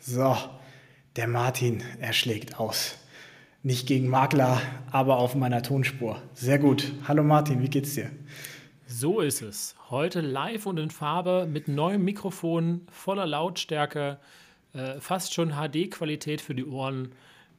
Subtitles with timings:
[0.00, 0.36] So,
[1.16, 2.96] der Martin, er schlägt aus.
[3.64, 6.22] Nicht gegen Makler, aber auf meiner Tonspur.
[6.34, 6.92] Sehr gut.
[7.08, 8.10] Hallo Martin, wie geht's dir?
[8.86, 9.74] So ist es.
[9.90, 14.20] Heute live und in Farbe mit neuem Mikrofon, voller Lautstärke,
[14.72, 17.12] äh, fast schon HD-Qualität für die Ohren.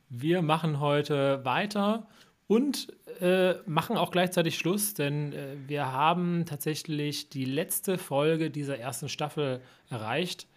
[0.08, 2.08] Wir machen heute weiter
[2.48, 2.88] und
[3.20, 9.10] äh, machen auch gleichzeitig Schluss, denn äh, wir haben tatsächlich die letzte Folge dieser ersten
[9.10, 10.48] Staffel erreicht.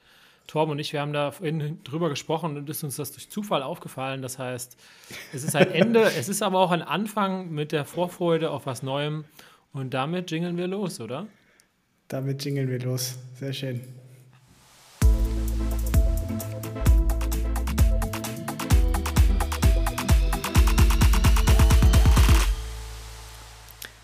[0.46, 3.62] Torben und ich, wir haben da vorhin drüber gesprochen und ist uns das durch Zufall
[3.62, 4.22] aufgefallen.
[4.22, 4.76] Das heißt,
[5.32, 8.82] es ist ein Ende, es ist aber auch ein Anfang mit der Vorfreude auf was
[8.82, 9.24] Neuem.
[9.72, 11.26] Und damit jingeln wir los, oder?
[12.08, 13.18] Damit jingeln wir los.
[13.34, 13.80] Sehr schön.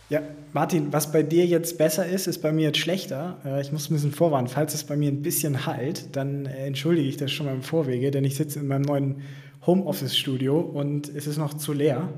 [0.08, 3.38] Ja, Martin, was bei dir jetzt besser ist, ist bei mir jetzt schlechter.
[3.44, 4.48] Äh, ich muss ein bisschen vorwarnen.
[4.48, 7.62] Falls es bei mir ein bisschen halt, dann äh, entschuldige ich das schon mal im
[7.62, 9.22] Vorwege, denn ich sitze in meinem neuen
[9.66, 12.08] Homeoffice-Studio und es ist noch zu leer.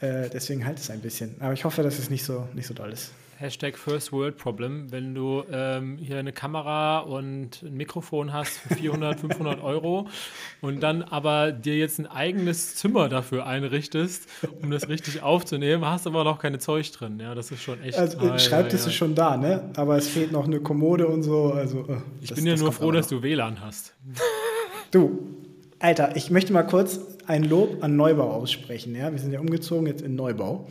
[0.00, 1.36] Äh, deswegen halt es ein bisschen.
[1.40, 3.12] Aber ich hoffe, dass es nicht so, nicht so doll ist.
[3.38, 8.74] Hashtag First World Problem, wenn du ähm, hier eine Kamera und ein Mikrofon hast für
[8.74, 10.08] 400, 500 Euro
[10.62, 14.26] und dann aber dir jetzt ein eigenes Zimmer dafür einrichtest,
[14.62, 17.20] um das richtig aufzunehmen, hast aber noch keine Zeug drin.
[17.20, 17.98] Ja, das ist schon echt.
[17.98, 19.70] Also, ah, Schreibtisch ja, ist schon da, ne?
[19.76, 21.52] Aber es fehlt noch eine Kommode und so.
[21.52, 23.92] Also, oh, ich das, bin ja nur froh, dass du WLAN hast.
[24.90, 25.26] Du,
[25.78, 28.94] Alter, ich möchte mal kurz ein Lob an Neubau aussprechen.
[28.94, 29.12] Ja?
[29.12, 30.68] Wir sind ja umgezogen jetzt in Neubau.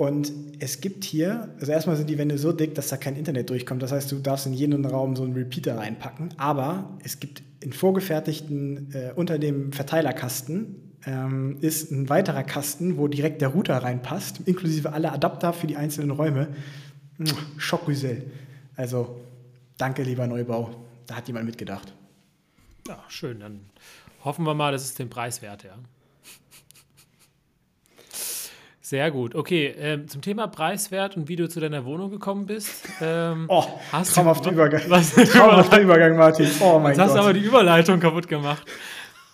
[0.00, 3.50] Und es gibt hier, also erstmal sind die Wände so dick, dass da kein Internet
[3.50, 3.82] durchkommt.
[3.82, 6.32] Das heißt, du darfst in jeden Raum so einen Repeater reinpacken.
[6.38, 13.08] Aber es gibt in vorgefertigten, äh, unter dem Verteilerkasten, ähm, ist ein weiterer Kasten, wo
[13.08, 16.48] direkt der Router reinpasst, inklusive alle Adapter für die einzelnen Räume.
[17.58, 18.22] Schockgüsel.
[18.76, 19.20] Also,
[19.76, 20.70] danke, lieber Neubau.
[21.08, 21.92] Da hat jemand mitgedacht.
[22.88, 23.40] Ja, schön.
[23.40, 23.60] Dann
[24.24, 25.74] hoffen wir mal, das ist den Preis wert, ja.
[28.90, 29.36] Sehr gut.
[29.36, 32.88] Okay, ähm, zum Thema Preiswert und wie du zu deiner Wohnung gekommen bist.
[33.00, 34.82] Ähm, oh, hast traumhafter Übergang.
[34.88, 36.50] Was, traumhafter Übergang, Martin.
[36.58, 37.06] Oh mein Jetzt Gott.
[37.06, 38.66] hast du aber die Überleitung kaputt gemacht.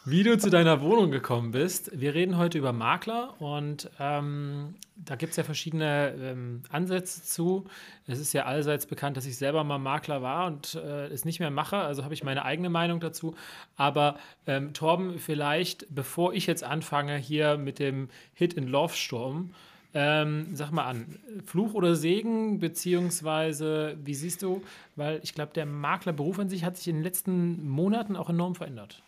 [0.08, 1.90] Wie du zu deiner Wohnung gekommen bist.
[1.92, 7.64] Wir reden heute über Makler und ähm, da gibt es ja verschiedene ähm, Ansätze zu.
[8.06, 11.40] Es ist ja allseits bekannt, dass ich selber mal Makler war und äh, es nicht
[11.40, 11.78] mehr mache.
[11.78, 13.34] Also habe ich meine eigene Meinung dazu.
[13.74, 14.16] Aber
[14.46, 19.50] ähm, Torben, vielleicht, bevor ich jetzt anfange hier mit dem Hit in Love-Sturm,
[19.92, 24.62] ähm, sag mal an, Fluch oder Segen, beziehungsweise wie siehst du,
[24.94, 28.54] weil ich glaube, der Maklerberuf an sich hat sich in den letzten Monaten auch enorm
[28.54, 29.02] verändert.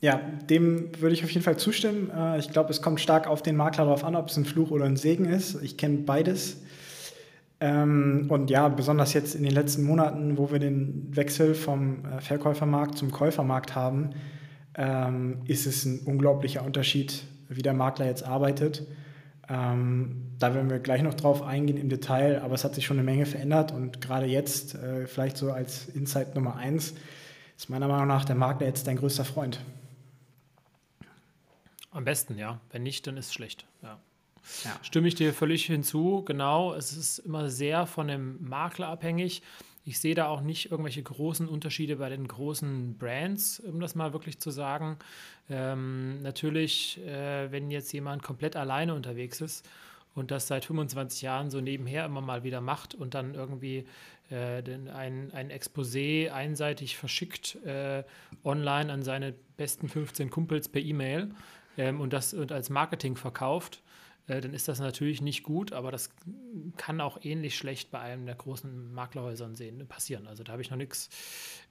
[0.00, 0.20] Ja,
[0.50, 2.10] dem würde ich auf jeden Fall zustimmen.
[2.10, 4.70] Äh, ich glaube, es kommt stark auf den Makler darauf an, ob es ein Fluch
[4.70, 5.62] oder ein Segen ist.
[5.62, 6.58] Ich kenne beides.
[7.60, 12.20] Ähm, und ja, besonders jetzt in den letzten Monaten, wo wir den Wechsel vom äh,
[12.20, 14.10] Verkäufermarkt zum Käufermarkt haben,
[14.76, 18.86] ähm, ist es ein unglaublicher Unterschied, wie der Makler jetzt arbeitet.
[19.48, 22.98] Ähm, da werden wir gleich noch drauf eingehen im Detail, aber es hat sich schon
[22.98, 26.94] eine Menge verändert und gerade jetzt, äh, vielleicht so als Insight Nummer eins,
[27.56, 29.60] ist meiner Meinung nach der Makler jetzt dein größter Freund.
[31.96, 32.60] Am besten, ja.
[32.70, 33.64] Wenn nicht, dann ist es schlecht.
[33.82, 33.98] Ja.
[34.64, 34.78] Ja.
[34.82, 36.74] Stimme ich dir völlig hinzu, genau.
[36.74, 39.42] Es ist immer sehr von dem Makler abhängig.
[39.86, 44.12] Ich sehe da auch nicht irgendwelche großen Unterschiede bei den großen Brands, um das mal
[44.12, 44.98] wirklich zu sagen.
[45.48, 49.66] Ähm, natürlich, äh, wenn jetzt jemand komplett alleine unterwegs ist
[50.14, 53.86] und das seit 25 Jahren so nebenher immer mal wieder macht und dann irgendwie
[54.30, 58.02] äh, ein, ein Exposé einseitig verschickt äh,
[58.44, 61.30] online an seine besten 15 Kumpels per E-Mail,
[61.76, 63.82] ähm, und das und als Marketing verkauft,
[64.26, 66.10] äh, dann ist das natürlich nicht gut, aber das
[66.76, 70.26] kann auch ähnlich schlecht bei einem der großen Maklerhäusern sehen, passieren.
[70.26, 71.08] Also da habe ich noch nichts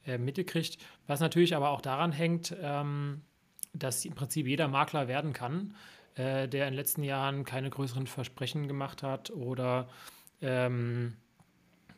[0.06, 0.78] äh, mitgekriegt.
[1.08, 3.22] Was natürlich aber auch daran hängt, ähm,
[3.74, 5.76] dass im Prinzip jeder Makler werden kann,
[6.16, 9.90] äh, der in den letzten Jahren keine größeren Versprechen gemacht hat oder
[10.42, 11.16] ähm,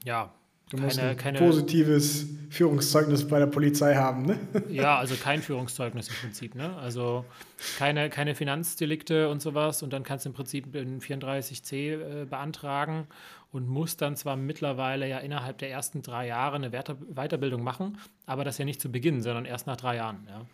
[0.03, 0.33] ja,
[0.69, 4.39] Du musst keine, ein keine, positives Führungszeugnis bei der Polizei haben, ne?
[4.69, 6.75] Ja, also kein Führungszeugnis im Prinzip, ne?
[6.77, 7.23] Also
[7.77, 13.07] keine, keine Finanzdelikte und sowas und dann kannst du im Prinzip in 34c äh, beantragen
[13.51, 18.43] und musst dann zwar mittlerweile ja innerhalb der ersten drei Jahre eine Weiterbildung machen, aber
[18.43, 20.45] das ja nicht zu Beginn, sondern erst nach drei Jahren, ja.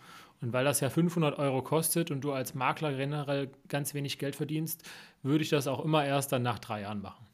[0.42, 4.36] Und weil das ja 500 Euro kostet und du als Makler generell ganz wenig Geld
[4.36, 4.84] verdienst,
[5.24, 7.26] würde ich das auch immer erst dann nach drei Jahren machen.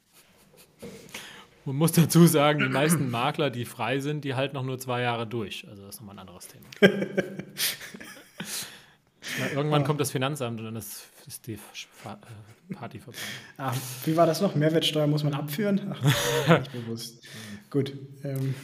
[1.69, 5.03] Man muss dazu sagen, die meisten Makler, die frei sind, die halten noch nur zwei
[5.03, 5.67] Jahre durch.
[5.69, 6.65] Also das ist nochmal ein anderes Thema.
[9.39, 13.19] Na, irgendwann kommt das Finanzamt und dann ist, ist die äh, Party vorbei.
[13.57, 14.55] Ach, wie war das noch?
[14.55, 15.93] Mehrwertsteuer muss man abführen?
[15.93, 17.23] Ach, nicht bewusst.
[17.69, 17.93] Gut.
[18.23, 18.55] Ähm.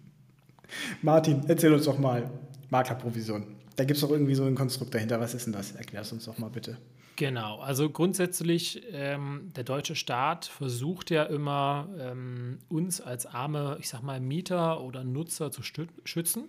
[1.02, 2.30] Martin, erzähl uns doch mal
[2.70, 3.44] Maklerprovision.
[3.76, 5.20] Da gibt es doch irgendwie so ein Konstrukt dahinter.
[5.20, 5.72] Was ist denn das?
[5.72, 6.78] Erklär es uns doch mal bitte.
[7.16, 13.88] Genau, also grundsätzlich, ähm, der deutsche Staat versucht ja immer, ähm, uns als arme, ich
[13.88, 16.48] sag mal, Mieter oder Nutzer zu schützen.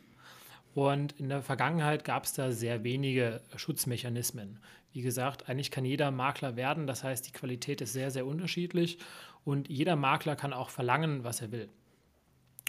[0.73, 4.59] Und in der Vergangenheit gab es da sehr wenige Schutzmechanismen.
[4.93, 8.97] Wie gesagt, eigentlich kann jeder Makler werden, das heißt, die Qualität ist sehr, sehr unterschiedlich
[9.43, 11.69] und jeder Makler kann auch verlangen, was er will.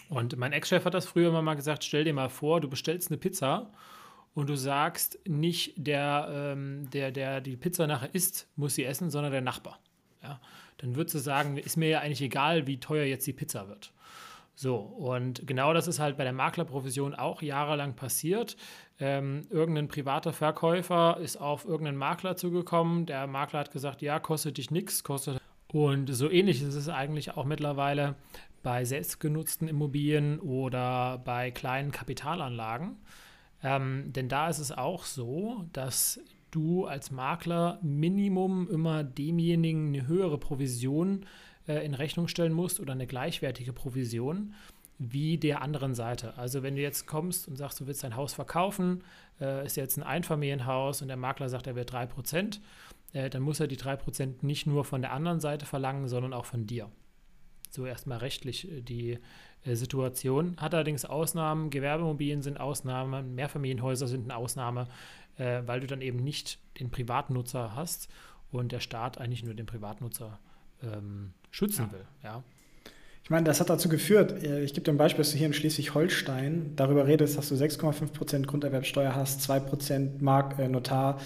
[0.09, 3.09] Und mein Ex-Chef hat das früher immer mal gesagt, stell dir mal vor, du bestellst
[3.09, 3.71] eine Pizza
[4.33, 9.09] und du sagst nicht, der, ähm, der, der die Pizza nachher isst, muss sie essen,
[9.09, 9.79] sondern der Nachbar.
[10.21, 10.39] Ja?
[10.77, 13.93] Dann würdest du sagen, ist mir ja eigentlich egal, wie teuer jetzt die Pizza wird.
[14.55, 18.55] So, und genau das ist halt bei der Maklerprovision auch jahrelang passiert.
[18.99, 23.07] Ähm, irgendein privater Verkäufer ist auf irgendeinen Makler zugekommen.
[23.07, 25.41] Der Makler hat gesagt, ja, kostet dich nichts, kostet.
[25.71, 28.15] Und so ähnlich ist es eigentlich auch mittlerweile
[28.61, 32.97] bei selbstgenutzten Immobilien oder bei kleinen Kapitalanlagen.
[33.63, 36.19] Ähm, denn da ist es auch so, dass
[36.51, 41.25] du als Makler Minimum immer demjenigen eine höhere Provision
[41.67, 44.53] äh, in Rechnung stellen musst oder eine gleichwertige Provision
[44.99, 46.37] wie der anderen Seite.
[46.37, 49.03] Also wenn du jetzt kommst und sagst, du willst dein Haus verkaufen,
[49.41, 52.59] äh, ist jetzt ein Einfamilienhaus und der Makler sagt, er will 3%,
[53.13, 56.45] äh, dann muss er die 3% nicht nur von der anderen Seite verlangen, sondern auch
[56.45, 56.89] von dir.
[57.71, 59.19] So erstmal rechtlich äh, die
[59.65, 60.55] Situation.
[60.57, 64.87] Hat allerdings Ausnahmen, Gewerbeimmobilien sind Ausnahmen, Mehrfamilienhäuser sind eine Ausnahme,
[65.37, 68.09] äh, weil du dann eben nicht den Privatnutzer hast
[68.51, 70.39] und der Staat eigentlich nur den Privatnutzer
[70.83, 71.91] ähm, schützen ja.
[71.93, 72.05] will.
[72.23, 72.43] Ja.
[73.23, 75.47] Ich meine, das hat dazu geführt, äh, ich gebe dir ein Beispiel, dass du hier
[75.47, 81.19] in Schleswig-Holstein darüber redest, dass du 6,5% Grunderwerbsteuer hast, 2% Mark, äh, Notar,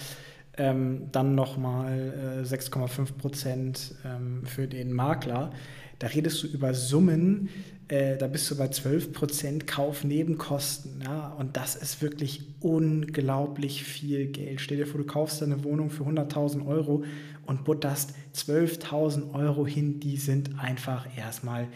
[0.57, 5.51] ähm, dann nochmal äh, 6,5% ähm, für den Makler.
[5.99, 7.49] Da redest du über Summen,
[7.87, 11.01] äh, da bist du bei 12% Kaufnebenkosten.
[11.03, 11.29] Ja?
[11.39, 14.61] Und das ist wirklich unglaublich viel Geld.
[14.61, 17.03] Stell dir vor, du kaufst eine Wohnung für 100.000 Euro
[17.45, 19.99] und butterst 12.000 Euro hin.
[19.99, 21.67] Die sind einfach erstmal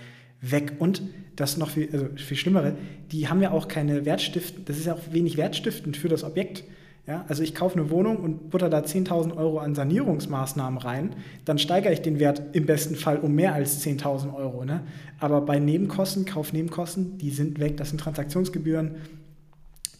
[0.41, 0.73] weg.
[0.79, 1.01] Und
[1.35, 2.75] das noch viel, also viel Schlimmere,
[3.11, 6.63] die haben ja auch keine Wertstiftend, das ist ja auch wenig wertstiftend für das Objekt.
[7.07, 11.15] Ja, also ich kaufe eine Wohnung und butter da 10.000 Euro an Sanierungsmaßnahmen rein,
[11.45, 14.65] dann steigere ich den Wert im besten Fall um mehr als 10.000 Euro.
[14.65, 14.83] Ne?
[15.19, 18.97] Aber bei Nebenkosten, Kaufnebenkosten, die sind weg, das sind Transaktionsgebühren,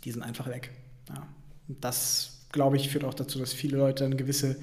[0.04, 0.72] die sind einfach weg.
[1.10, 1.28] Ja.
[1.68, 4.58] Das, glaube ich, führt auch dazu, dass viele Leute eine gewisse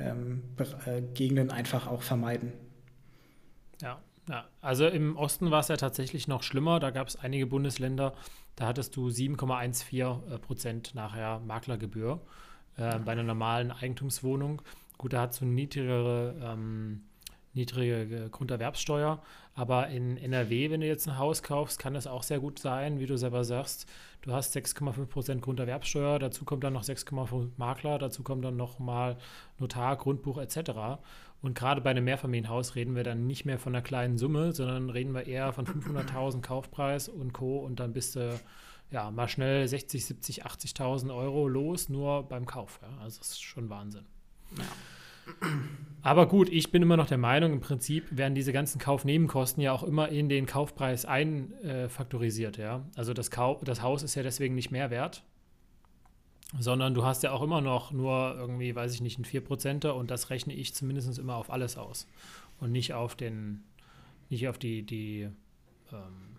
[0.00, 0.42] ähm,
[0.86, 2.52] äh, Gegenden einfach auch vermeiden.
[3.80, 4.00] Ja,
[4.30, 6.78] ja, also im Osten war es ja tatsächlich noch schlimmer.
[6.78, 8.14] Da gab es einige Bundesländer,
[8.54, 12.20] da hattest du 7,14 äh, Prozent nachher Maklergebühr
[12.76, 14.62] äh, bei einer normalen Eigentumswohnung.
[14.98, 17.02] Gut, da hast du niedrigere, ähm,
[17.54, 19.20] niedrige Grunderwerbssteuer,
[19.54, 23.00] aber in NRW, wenn du jetzt ein Haus kaufst, kann es auch sehr gut sein,
[23.00, 23.88] wie du selber sagst.
[24.22, 29.16] Du hast 6,5 Prozent Grunderwerbssteuer, dazu kommt dann noch 6,5 Makler, dazu kommt dann nochmal
[29.58, 31.00] Notar, Grundbuch etc.
[31.42, 34.90] Und gerade bei einem Mehrfamilienhaus reden wir dann nicht mehr von einer kleinen Summe, sondern
[34.90, 37.58] reden wir eher von 500.000 Kaufpreis und Co.
[37.58, 38.38] Und dann bist du
[38.90, 42.80] ja mal schnell 60, 70, 80.000 Euro los, nur beim Kauf.
[42.82, 42.88] Ja.
[43.02, 44.04] Also das ist schon Wahnsinn.
[44.58, 44.64] Ja.
[46.02, 49.72] Aber gut, ich bin immer noch der Meinung, im Prinzip werden diese ganzen Kaufnebenkosten ja
[49.72, 52.56] auch immer in den Kaufpreis einfaktorisiert.
[52.56, 52.86] Ja?
[52.96, 55.24] Also das, Kau das Haus ist ja deswegen nicht mehr wert,
[56.58, 60.10] sondern du hast ja auch immer noch nur irgendwie, weiß ich nicht, ein 4%er und
[60.10, 62.06] das rechne ich zumindest immer auf alles aus
[62.58, 63.62] und nicht auf den,
[64.28, 65.28] nicht auf die, die
[65.92, 66.30] ähm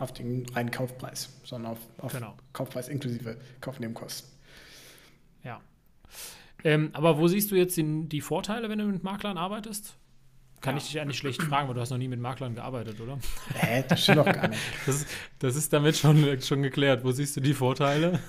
[0.00, 2.34] auf den reinen Kaufpreis, sondern auf, auf genau.
[2.54, 4.30] Kaufpreis inklusive Kaufnebenkosten.
[5.44, 5.60] Ja.
[6.64, 9.96] Ähm, aber wo siehst du jetzt die, die Vorteile, wenn du mit Maklern arbeitest?
[10.60, 10.78] Kann ja.
[10.78, 13.18] ich dich eigentlich schlecht fragen, weil du hast noch nie mit Maklern gearbeitet, oder?
[13.54, 14.60] Hä, das stimmt doch gar nicht.
[14.86, 17.04] Das ist, das ist damit schon, schon geklärt.
[17.04, 18.20] Wo siehst du die Vorteile?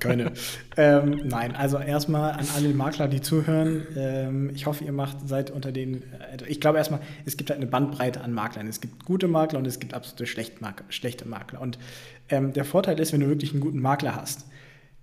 [0.00, 0.32] Keine.
[0.76, 3.86] ähm, nein, also erstmal an alle Makler, die zuhören.
[3.96, 6.02] Ähm, ich hoffe, ihr macht, seid unter den.
[6.32, 8.66] Also ich glaube erstmal, es gibt halt eine Bandbreite an Maklern.
[8.68, 11.60] Es gibt gute Makler und es gibt absolute schlechte Makler.
[11.60, 11.78] Und
[12.28, 14.46] ähm, der Vorteil ist, wenn du wirklich einen guten Makler hast,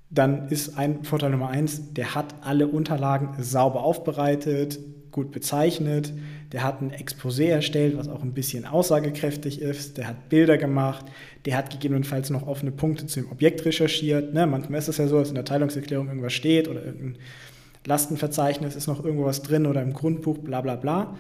[0.10, 4.80] dann ist ein Vorteil Nummer eins, der hat alle Unterlagen sauber aufbereitet,
[5.14, 6.12] gut bezeichnet,
[6.52, 11.06] der hat ein Exposé erstellt, was auch ein bisschen aussagekräftig ist, der hat Bilder gemacht,
[11.46, 14.34] der hat gegebenenfalls noch offene Punkte zu dem Objekt recherchiert.
[14.34, 14.46] Ne?
[14.46, 17.18] Manchmal ist es ja so, dass in der Teilungserklärung irgendwas steht oder irgendein
[17.86, 21.16] Lastenverzeichnis ist noch irgendwo was drin oder im Grundbuch, bla bla bla.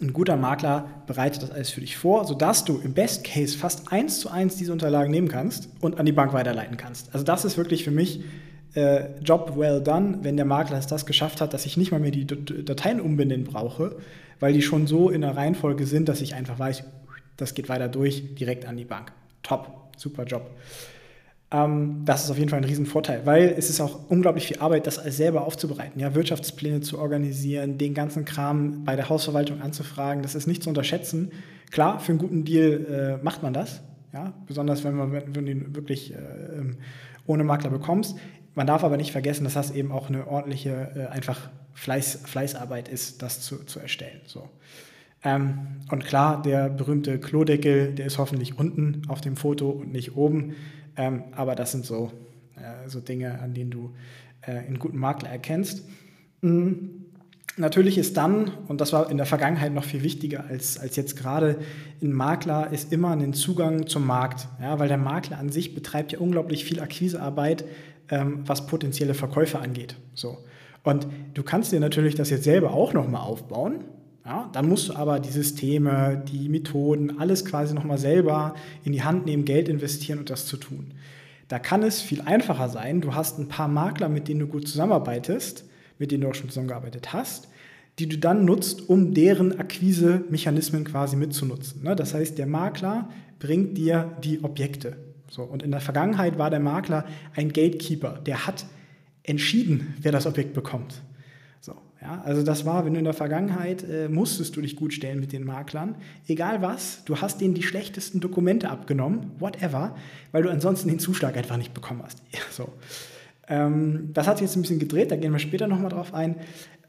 [0.00, 3.92] Ein guter Makler bereitet das alles für dich vor, sodass du im Best Case fast
[3.92, 7.14] eins zu eins diese Unterlagen nehmen kannst und an die Bank weiterleiten kannst.
[7.14, 8.24] Also das ist wirklich für mich
[8.74, 12.00] äh, Job well done, wenn der Makler es das geschafft hat, dass ich nicht mal
[12.00, 13.96] mehr die Dateien umbenennen brauche,
[14.40, 16.84] weil die schon so in der Reihenfolge sind, dass ich einfach weiß,
[17.36, 19.12] das geht weiter durch, direkt an die Bank.
[19.42, 20.50] Top, super Job.
[21.50, 24.86] Ähm, das ist auf jeden Fall ein Riesenvorteil, weil es ist auch unglaublich viel Arbeit,
[24.86, 30.34] das selber aufzubereiten, ja, Wirtschaftspläne zu organisieren, den ganzen Kram bei der Hausverwaltung anzufragen, das
[30.34, 31.30] ist nicht zu unterschätzen.
[31.70, 35.40] Klar, für einen guten Deal äh, macht man das, ja, besonders wenn man wenn du
[35.50, 36.16] ihn wirklich äh,
[36.58, 36.76] ähm,
[37.26, 38.16] ohne Makler bekommst.
[38.54, 42.88] Man darf aber nicht vergessen, dass das eben auch eine ordentliche, äh, einfach Fleiß, Fleißarbeit
[42.88, 44.20] ist, das zu, zu erstellen.
[44.26, 44.48] So.
[45.24, 45.58] Ähm,
[45.90, 50.54] und klar, der berühmte Klodeckel, der ist hoffentlich unten auf dem Foto und nicht oben.
[50.96, 52.12] Ähm, aber das sind so,
[52.56, 53.94] äh, so Dinge, an denen du
[54.42, 55.84] äh, einen guten Makler erkennst.
[56.42, 57.06] Mhm.
[57.56, 61.16] Natürlich ist dann, und das war in der Vergangenheit noch viel wichtiger als, als jetzt
[61.16, 61.58] gerade,
[62.02, 64.48] ein Makler ist immer ein Zugang zum Markt.
[64.60, 67.64] Ja, weil der Makler an sich betreibt ja unglaublich viel Akquisearbeit,
[68.10, 69.96] ähm, was potenzielle Verkäufer angeht.
[70.14, 70.38] So.
[70.82, 73.84] Und du kannst dir natürlich das jetzt selber auch nochmal aufbauen.
[74.24, 79.02] Ja, dann musst du aber die Systeme, die Methoden, alles quasi nochmal selber in die
[79.02, 80.94] Hand nehmen, Geld investieren und das zu tun.
[81.48, 83.02] Da kann es viel einfacher sein.
[83.02, 85.66] Du hast ein paar Makler, mit denen du gut zusammenarbeitest,
[85.98, 87.48] mit denen du auch schon zusammengearbeitet hast,
[87.98, 91.82] die du dann nutzt, um deren Akquise-Mechanismen quasi mitzunutzen.
[91.82, 94.96] Ne, das heißt, der Makler bringt dir die Objekte.
[95.28, 97.04] So, und in der Vergangenheit war der Makler
[97.34, 98.66] ein Gatekeeper, der hat
[99.22, 101.02] entschieden, wer das Objekt bekommt.
[102.04, 105.20] Ja, also das war, wenn du in der Vergangenheit äh, musstest du dich gut stellen
[105.20, 105.94] mit den Maklern,
[106.28, 109.96] egal was, du hast denen die schlechtesten Dokumente abgenommen, whatever,
[110.30, 112.22] weil du ansonsten den Zuschlag einfach nicht bekommen hast.
[112.50, 112.68] So.
[113.48, 116.36] Ähm, das hat sich jetzt ein bisschen gedreht, da gehen wir später nochmal drauf ein.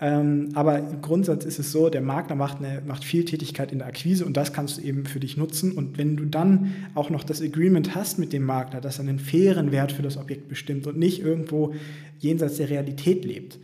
[0.01, 3.79] Ähm, aber im Grundsatz ist es so, der Makler macht, eine, macht viel Tätigkeit in
[3.79, 5.71] der Akquise und das kannst du eben für dich nutzen.
[5.71, 9.19] Und wenn du dann auch noch das Agreement hast mit dem Makler, dass er einen
[9.19, 11.73] fairen Wert für das Objekt bestimmt und nicht irgendwo
[12.19, 13.57] jenseits der Realität lebt,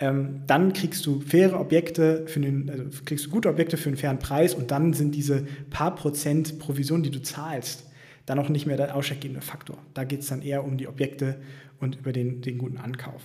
[0.00, 3.96] ähm, dann kriegst du faire Objekte für einen, also kriegst du gute Objekte für einen
[3.96, 7.84] fairen Preis und dann sind diese paar Prozent Provision, die du zahlst,
[8.26, 9.78] dann auch nicht mehr der ausschlaggebende Faktor.
[9.94, 11.36] Da geht es dann eher um die Objekte
[11.80, 13.22] und über den, den guten Ankauf.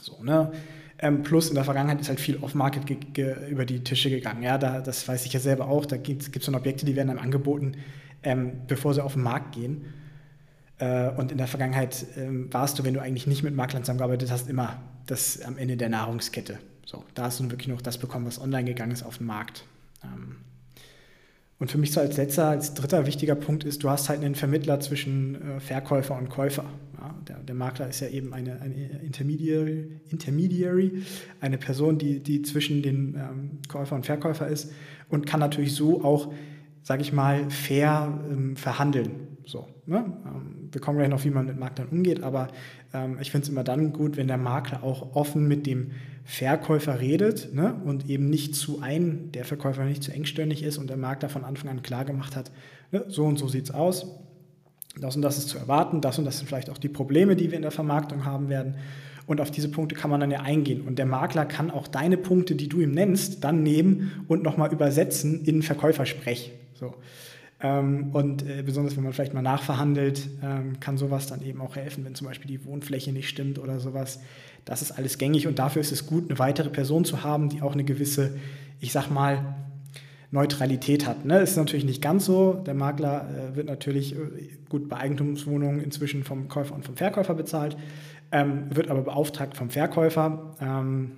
[0.00, 0.52] So, ne?
[0.98, 2.90] Ähm, plus in der Vergangenheit ist halt viel Off-Market
[3.48, 4.42] über die Tische gegangen.
[4.42, 5.86] Ja, da, das weiß ich ja selber auch.
[5.86, 7.76] Da gibt es dann Objekte, die werden dann angeboten,
[8.22, 9.86] ähm, bevor sie auf den Markt gehen.
[10.78, 14.30] Äh, und in der Vergangenheit ähm, warst du, wenn du eigentlich nicht mit Maklern zusammengearbeitet
[14.30, 16.58] hast, immer das am Ende der Nahrungskette.
[16.84, 19.64] So, da hast du wirklich noch das bekommen, was online gegangen ist auf dem Markt.
[20.04, 20.36] Ähm,
[21.60, 24.34] und für mich so als letzter, als dritter wichtiger Punkt ist, du hast halt einen
[24.34, 26.64] Vermittler zwischen äh, Verkäufer und Käufer.
[26.98, 31.02] Ja, der, der, Makler ist ja eben eine, eine Intermediary, Intermediary,
[31.40, 34.72] eine Person, die, die zwischen den ähm, Käufer und Verkäufer ist
[35.10, 36.32] und kann natürlich so auch,
[36.82, 39.36] sage ich mal, fair ähm, verhandeln.
[39.44, 40.04] So, ne?
[40.24, 42.48] ähm, wir kommen gleich noch, wie man mit Maklern umgeht, aber
[42.94, 45.90] ähm, ich finde es immer dann gut, wenn der Makler auch offen mit dem
[46.30, 47.74] Verkäufer redet ne?
[47.84, 51.44] und eben nicht zu ein, der Verkäufer nicht zu engstirnig ist und der Makler von
[51.44, 52.52] Anfang an klar gemacht hat,
[52.92, 53.04] ne?
[53.08, 54.06] so und so sieht es aus,
[54.96, 57.50] das und das ist zu erwarten, das und das sind vielleicht auch die Probleme, die
[57.50, 58.76] wir in der Vermarktung haben werden.
[59.26, 60.82] Und auf diese Punkte kann man dann ja eingehen.
[60.82, 64.72] Und der Makler kann auch deine Punkte, die du ihm nennst, dann nehmen und nochmal
[64.72, 66.52] übersetzen in Verkäufersprech.
[66.74, 66.94] So.
[67.60, 71.76] Ähm, und äh, besonders wenn man vielleicht mal nachverhandelt, ähm, kann sowas dann eben auch
[71.76, 74.20] helfen, wenn zum Beispiel die Wohnfläche nicht stimmt oder sowas.
[74.64, 77.62] Das ist alles gängig und dafür ist es gut, eine weitere Person zu haben, die
[77.62, 78.36] auch eine gewisse,
[78.80, 79.54] ich sag mal,
[80.30, 81.24] Neutralität hat.
[81.24, 81.40] Ne?
[81.40, 82.54] Ist natürlich nicht ganz so.
[82.54, 84.18] Der Makler äh, wird natürlich äh,
[84.68, 87.76] gut bei Eigentumswohnungen inzwischen vom Käufer und vom Verkäufer bezahlt,
[88.30, 91.12] ähm, wird aber beauftragt vom Verkäufer, ähm,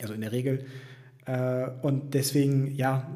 [0.00, 0.64] also in der Regel.
[1.26, 3.06] Äh, und deswegen, ja,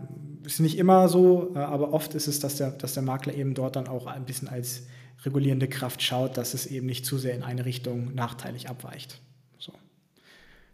[0.44, 3.54] ist nicht immer so, äh, aber oft ist es, dass der, dass der Makler eben
[3.54, 4.86] dort dann auch ein bisschen als
[5.24, 9.20] regulierende Kraft schaut, dass es eben nicht zu sehr in eine Richtung nachteilig abweicht.
[9.58, 9.72] So.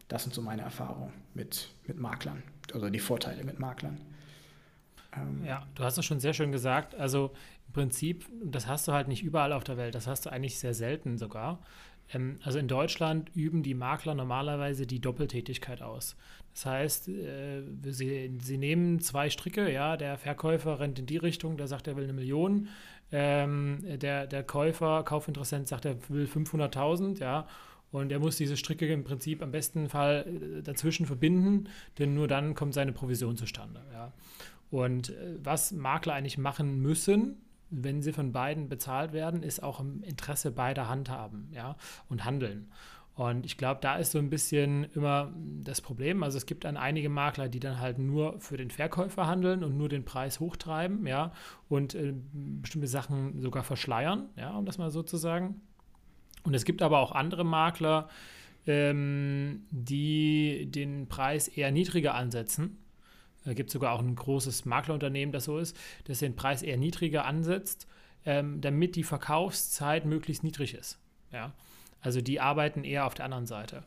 [0.08, 4.00] Das sind so meine Erfahrungen mit, mit Maklern, also die Vorteile mit Maklern.
[5.14, 6.94] Ähm ja, du hast es schon sehr schön gesagt.
[6.94, 7.32] Also
[7.68, 10.58] im Prinzip, das hast du halt nicht überall auf der Welt, das hast du eigentlich
[10.58, 11.60] sehr selten sogar.
[12.12, 16.16] Ähm, also in Deutschland üben die Makler normalerweise die Doppeltätigkeit aus.
[16.54, 21.56] Das heißt, äh, sie, sie nehmen zwei Stricke, ja, der Verkäufer rennt in die Richtung,
[21.56, 22.68] der sagt, er will eine Million.
[23.10, 27.46] Ähm, der, der Käufer, Kaufinteressent sagt, er will 500.000, ja.
[27.90, 30.26] Und er muss diese Stricke im Prinzip am besten Fall
[30.58, 33.82] äh, dazwischen verbinden, denn nur dann kommt seine Provision zustande.
[33.92, 34.12] Ja.
[34.70, 37.38] Und äh, was Makler eigentlich machen müssen,
[37.70, 41.76] wenn sie von beiden bezahlt werden, ist auch im Interesse beider handhaben ja,
[42.08, 42.70] und handeln.
[43.18, 45.32] Und ich glaube, da ist so ein bisschen immer
[45.64, 46.22] das Problem.
[46.22, 49.76] Also es gibt dann einige Makler, die dann halt nur für den Verkäufer handeln und
[49.76, 51.32] nur den Preis hochtreiben, ja,
[51.68, 55.60] und äh, bestimmte Sachen sogar verschleiern, ja, um das mal so zu sagen.
[56.44, 58.08] Und es gibt aber auch andere Makler,
[58.68, 62.78] ähm, die den Preis eher niedriger ansetzen
[63.44, 66.76] Da gibt es sogar auch ein großes Maklerunternehmen, das so ist, das den Preis eher
[66.76, 67.88] niedriger ansetzt,
[68.24, 71.00] ähm, damit die Verkaufszeit möglichst niedrig ist.
[71.32, 71.52] Ja?
[72.00, 73.84] Also die arbeiten eher auf der anderen Seite.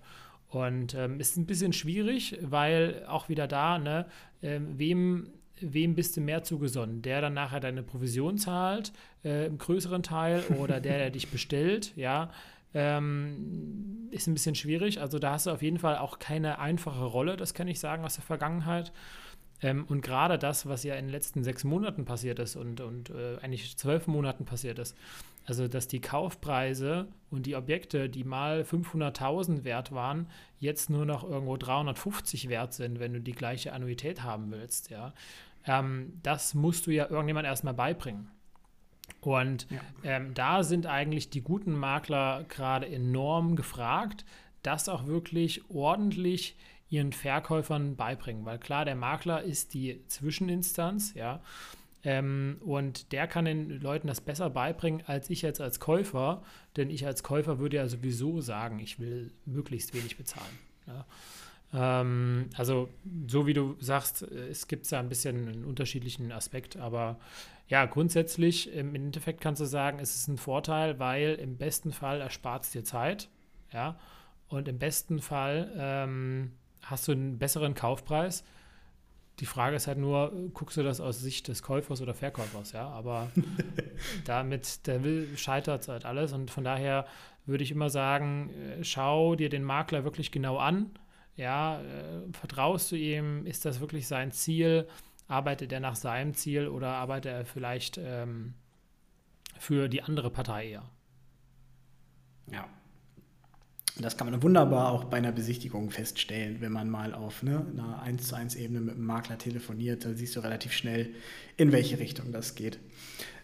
[0.49, 4.05] Und ähm, ist ein bisschen schwierig, weil auch wieder da, ne,
[4.41, 5.29] ähm, wem,
[5.61, 7.01] wem bist du mehr zugesonnen?
[7.01, 8.91] Der dann nachher deine Provision zahlt,
[9.23, 12.31] äh, im größeren Teil, oder der, der dich bestellt, ja,
[12.73, 14.99] ähm, ist ein bisschen schwierig.
[14.99, 18.03] Also da hast du auf jeden Fall auch keine einfache Rolle, das kann ich sagen
[18.03, 18.91] aus der Vergangenheit.
[19.61, 23.09] Ähm, und gerade das, was ja in den letzten sechs Monaten passiert ist und, und
[23.11, 24.97] äh, eigentlich zwölf Monaten passiert ist,
[25.45, 30.27] also dass die Kaufpreise und die Objekte, die mal 500.000 wert waren,
[30.59, 35.13] jetzt nur noch irgendwo 350 wert sind, wenn du die gleiche Annuität haben willst, ja.
[35.65, 38.29] Ähm, das musst du ja irgendjemand erstmal beibringen.
[39.19, 39.81] Und ja.
[40.03, 44.25] ähm, da sind eigentlich die guten Makler gerade enorm gefragt,
[44.63, 46.55] das auch wirklich ordentlich
[46.89, 48.45] ihren Verkäufern beibringen.
[48.45, 51.41] Weil klar, der Makler ist die Zwischeninstanz, ja.
[52.03, 56.41] Ähm, und der kann den Leuten das besser beibringen als ich jetzt als Käufer,
[56.75, 60.59] denn ich als Käufer würde ja sowieso sagen, ich will möglichst wenig bezahlen.
[60.87, 61.05] Ja.
[61.73, 62.89] Ähm, also,
[63.27, 67.19] so wie du sagst, äh, es gibt da ein bisschen einen unterschiedlichen Aspekt, aber
[67.67, 72.19] ja, grundsätzlich im Endeffekt kannst du sagen, es ist ein Vorteil, weil im besten Fall
[72.19, 73.29] erspart es dir Zeit,
[73.71, 73.97] ja,
[74.49, 78.43] und im besten Fall ähm, hast du einen besseren Kaufpreis.
[79.41, 82.87] Die Frage ist halt nur, guckst du das aus Sicht des Käufers oder Verkäufers, ja?
[82.89, 83.31] Aber
[84.25, 86.31] damit, der will, scheitert halt alles.
[86.31, 87.07] Und von daher
[87.47, 90.91] würde ich immer sagen, äh, schau dir den Makler wirklich genau an.
[91.35, 93.47] Ja, äh, vertraust du ihm?
[93.47, 94.87] Ist das wirklich sein Ziel?
[95.27, 98.53] Arbeitet er nach seinem Ziel oder arbeitet er vielleicht ähm,
[99.57, 100.89] für die andere Partei eher?
[102.51, 102.69] Ja,
[104.01, 108.01] das kann man wunderbar auch bei einer Besichtigung feststellen, wenn man mal auf ne, einer
[108.01, 111.09] 1 zu 1 Ebene mit einem Makler telefoniert, da siehst du relativ schnell,
[111.57, 112.79] in welche Richtung das geht.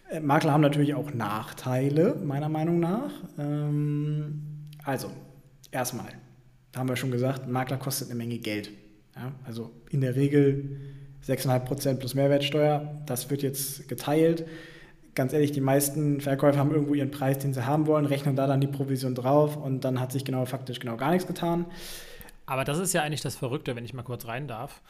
[0.10, 3.12] Äh, Makler haben natürlich auch Nachteile, meiner Meinung nach.
[3.38, 5.12] Ähm, also,
[5.72, 6.14] erstmal,
[6.76, 8.72] haben wir schon gesagt, Makler kostet eine Menge Geld.
[9.16, 9.34] Ja?
[9.46, 10.80] Also in der Regel
[11.26, 14.46] 6,5% plus Mehrwertsteuer, das wird jetzt geteilt
[15.18, 18.48] ganz ehrlich, die meisten Verkäufer haben irgendwo ihren Preis, den sie haben wollen, rechnen da
[18.48, 21.66] dann die Provision drauf und dann hat sich genau faktisch genau gar nichts getan.
[22.46, 24.82] Aber das ist ja eigentlich das Verrückte, wenn ich mal kurz rein darf.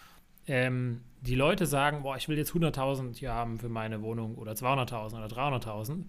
[0.45, 4.51] Ähm, die Leute sagen, boah, ich will jetzt 100.000 hier haben für meine Wohnung oder
[4.51, 6.03] 200.000 oder 300.000.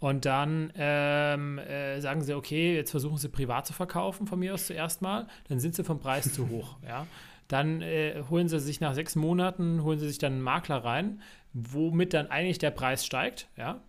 [0.00, 4.54] Und dann ähm, äh, sagen sie, okay, jetzt versuchen sie privat zu verkaufen von mir
[4.54, 5.28] aus zuerst mal.
[5.48, 6.76] Dann sind sie vom Preis zu hoch.
[6.88, 7.06] Ja?
[7.52, 11.20] Dann äh, holen sie sich nach sechs Monaten, holen sie sich dann einen Makler rein,
[11.52, 13.82] womit dann eigentlich der Preis steigt, ja.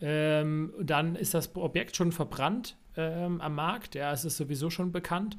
[0.00, 4.92] Ähm, dann ist das Objekt schon verbrannt ähm, am Markt, ja, es ist sowieso schon
[4.92, 5.38] bekannt.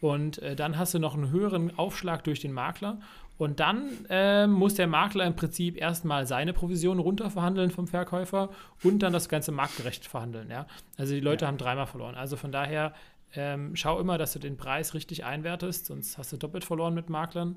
[0.00, 2.98] Und äh, dann hast du noch einen höheren Aufschlag durch den Makler.
[3.36, 8.48] Und dann äh, muss der Makler im Prinzip erstmal seine Provision runterverhandeln vom Verkäufer
[8.82, 10.50] und dann das ganze marktgerecht verhandeln.
[10.50, 10.66] Ja?
[10.96, 11.48] Also die Leute ja.
[11.48, 12.14] haben dreimal verloren.
[12.14, 12.94] Also von daher
[13.34, 17.08] ähm, schau immer, dass du den Preis richtig einwertest, sonst hast du doppelt verloren mit
[17.08, 17.56] Maklern.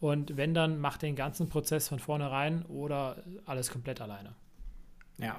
[0.00, 4.34] Und wenn, dann mach den ganzen Prozess von vornherein oder alles komplett alleine.
[5.18, 5.36] Ja,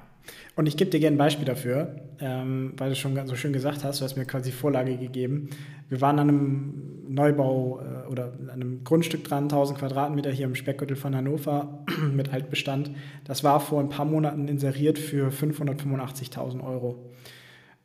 [0.56, 3.84] und ich gebe dir gerne ein Beispiel dafür, ähm, weil du schon so schön gesagt
[3.84, 5.50] hast, du hast mir quasi Vorlage gegeben.
[5.90, 10.54] Wir waren an einem Neubau äh, oder an einem Grundstück dran, 1000 Quadratmeter hier im
[10.54, 12.92] Speckgürtel von Hannover mit Altbestand.
[13.24, 17.10] Das war vor ein paar Monaten inseriert für 585.000 Euro.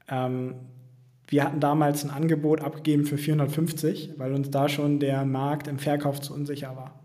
[0.08, 0.56] Ähm,
[1.30, 5.78] wir hatten damals ein Angebot abgegeben für 450, weil uns da schon der Markt im
[5.78, 7.00] Verkauf zu unsicher war.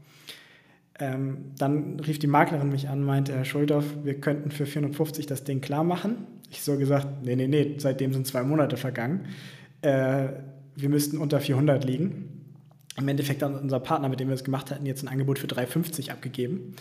[0.98, 5.44] Ähm, dann rief die Maklerin mich an, meinte, Herr Schuldorf, wir könnten für 450 das
[5.44, 6.26] Ding klar machen.
[6.50, 9.26] Ich so gesagt, nee, nee, nee, seitdem sind zwei Monate vergangen.
[9.82, 10.28] Äh,
[10.76, 12.56] wir müssten unter 400 liegen.
[12.96, 15.48] Im Endeffekt hat unser Partner, mit dem wir das gemacht hatten, jetzt ein Angebot für
[15.48, 16.76] 350 abgegeben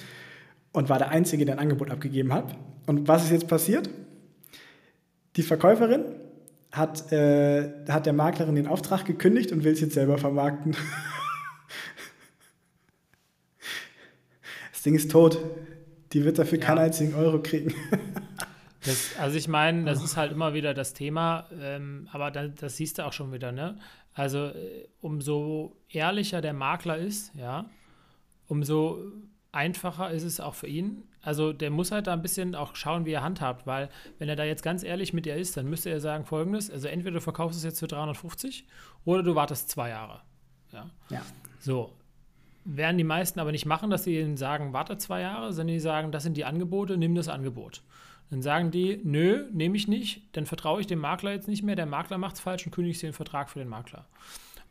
[0.71, 2.56] und war der Einzige, der ein Angebot abgegeben hat.
[2.86, 3.89] Und was ist jetzt passiert?
[5.36, 6.03] Die Verkäuferin
[6.73, 10.75] hat, äh, hat der Maklerin den Auftrag gekündigt und will es jetzt selber vermarkten.
[14.71, 15.38] das Ding ist tot.
[16.13, 16.65] Die wird dafür ja.
[16.65, 17.75] keinen einzigen Euro kriegen.
[18.86, 22.75] Das, also ich meine, das ist halt immer wieder das Thema, ähm, aber da, das
[22.75, 23.77] siehst du auch schon wieder, ne?
[24.13, 27.69] Also äh, umso ehrlicher der Makler ist, ja,
[28.47, 28.99] umso
[29.51, 31.03] einfacher ist es auch für ihn.
[31.23, 34.36] Also der muss halt da ein bisschen auch schauen, wie er handhabt, weil wenn er
[34.36, 37.21] da jetzt ganz ehrlich mit dir ist, dann müsste er sagen folgendes, also entweder du
[37.21, 38.67] verkaufst es jetzt für 350
[39.05, 40.21] oder du wartest zwei Jahre.
[40.73, 40.89] Ja.
[41.09, 41.21] ja.
[41.59, 41.93] So.
[42.65, 45.79] Werden die meisten aber nicht machen, dass sie ihnen sagen, warte zwei Jahre, sondern die
[45.79, 47.81] sagen, das sind die Angebote, nimm das Angebot.
[48.29, 51.75] Dann sagen die, nö, nehme ich nicht, dann vertraue ich dem Makler jetzt nicht mehr,
[51.75, 54.05] der Makler macht es falsch und kündige den Vertrag für den Makler.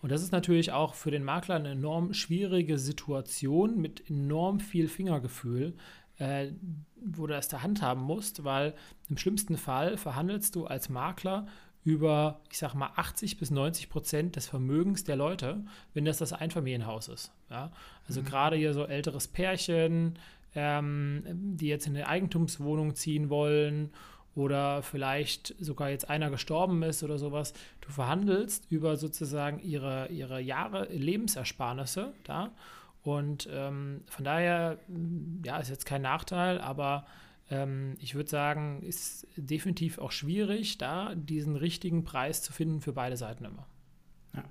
[0.03, 4.89] Und das ist natürlich auch für den Makler eine enorm schwierige Situation mit enorm viel
[4.89, 5.75] Fingergefühl,
[6.23, 6.53] äh,
[7.05, 8.75] wo du das der Hand haben musst, weil
[9.09, 11.47] im schlimmsten Fall verhandelst du als Makler
[11.85, 16.33] über, ich sag mal, 80 bis 90 Prozent des Vermögens der Leute, wenn das das
[16.33, 17.33] Einfamilienhaus ist.
[17.51, 17.73] Ja?
[18.07, 18.27] Also mhm.
[18.27, 20.17] gerade hier so älteres Pärchen,
[20.55, 21.25] ähm,
[21.57, 23.91] die jetzt in eine Eigentumswohnung ziehen wollen
[24.37, 27.53] oder vielleicht sogar jetzt einer gestorben ist oder sowas.
[27.81, 32.53] Du verhandelst über sozusagen ihre, ihre Jahre Lebensersparnisse da.
[33.03, 34.79] Und ähm, von daher,
[35.45, 37.05] ja, ist jetzt kein Nachteil, aber
[37.51, 42.93] ähm, ich würde sagen, ist definitiv auch schwierig, da diesen richtigen Preis zu finden für
[42.93, 43.67] beide Seiten immer.
[44.35, 44.45] Ja.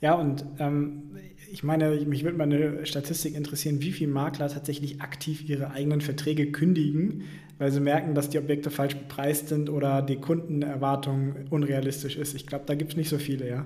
[0.00, 1.16] Ja, und ähm,
[1.52, 6.00] ich meine, mich würde mal eine Statistik interessieren, wie viele Makler tatsächlich aktiv ihre eigenen
[6.00, 7.22] Verträge kündigen,
[7.58, 12.34] weil sie merken, dass die Objekte falsch bepreist sind oder die Kundenerwartung unrealistisch ist.
[12.34, 13.64] Ich glaube, da gibt es nicht so viele, ja.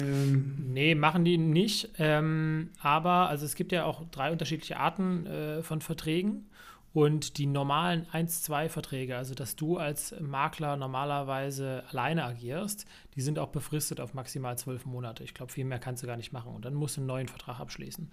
[0.00, 0.72] Ähm.
[0.72, 1.90] Nee, machen die nicht.
[1.98, 6.46] Ähm, aber also es gibt ja auch drei unterschiedliche Arten äh, von Verträgen.
[6.94, 13.48] Und die normalen 1-2-Verträge, also dass du als Makler normalerweise alleine agierst, die sind auch
[13.48, 15.24] befristet auf maximal zwölf Monate.
[15.24, 16.54] Ich glaube, viel mehr kannst du gar nicht machen.
[16.54, 18.12] Und dann musst du einen neuen Vertrag abschließen.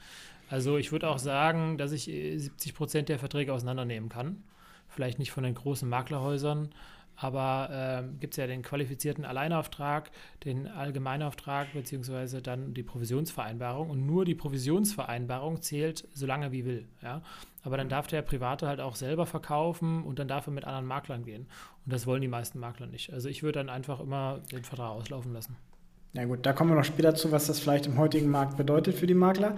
[0.50, 4.44] Also ich würde auch sagen, dass ich 70 Prozent der Verträge auseinandernehmen kann.
[4.90, 6.70] Vielleicht nicht von den großen Maklerhäusern,
[7.22, 7.70] aber
[8.04, 10.12] äh, gibt es ja den qualifizierten Alleinauftrag,
[10.44, 16.88] den Allgemeinauftrag beziehungsweise dann die Provisionsvereinbarung und nur die Provisionsvereinbarung zählt so lange wie will.
[17.02, 17.22] Ja?
[17.64, 20.88] Aber dann darf der Private halt auch selber verkaufen und dann darf er mit anderen
[20.88, 21.48] Maklern gehen.
[21.86, 23.14] Und das wollen die meisten Makler nicht.
[23.14, 25.56] Also ich würde dann einfach immer den Vertrag auslaufen lassen.
[26.14, 28.96] Ja gut, da kommen wir noch später zu, was das vielleicht im heutigen Markt bedeutet
[28.96, 29.56] für die Makler.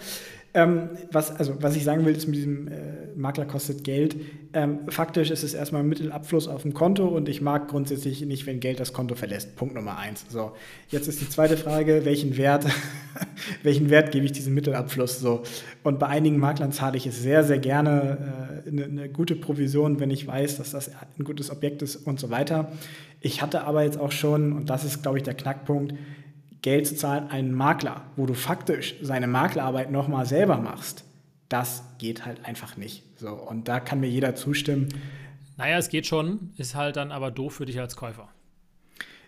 [0.53, 2.71] Ähm, was, also, was ich sagen will, ist mit diesem äh,
[3.15, 4.15] Makler kostet Geld.
[4.53, 8.59] Ähm, faktisch ist es erstmal Mittelabfluss auf dem Konto und ich mag grundsätzlich nicht, wenn
[8.59, 9.55] Geld das Konto verlässt.
[9.55, 10.25] Punkt Nummer eins.
[10.29, 10.51] So,
[10.89, 12.67] jetzt ist die zweite Frage, welchen Wert,
[13.63, 15.19] welchen Wert gebe ich diesem Mittelabfluss?
[15.19, 15.41] So.
[15.81, 19.99] Und bei einigen Maklern zahle ich es sehr, sehr gerne äh, eine, eine gute Provision,
[19.99, 22.71] wenn ich weiß, dass das ein gutes Objekt ist und so weiter.
[23.21, 25.95] Ich hatte aber jetzt auch schon, und das ist, glaube ich, der Knackpunkt,
[26.63, 31.03] Geld zu zahlen einen Makler, wo du faktisch seine Maklerarbeit nochmal selber machst,
[31.49, 33.03] das geht halt einfach nicht.
[33.17, 34.87] So, und da kann mir jeder zustimmen.
[35.57, 38.29] Naja, es geht schon, ist halt dann aber doof für dich als Käufer.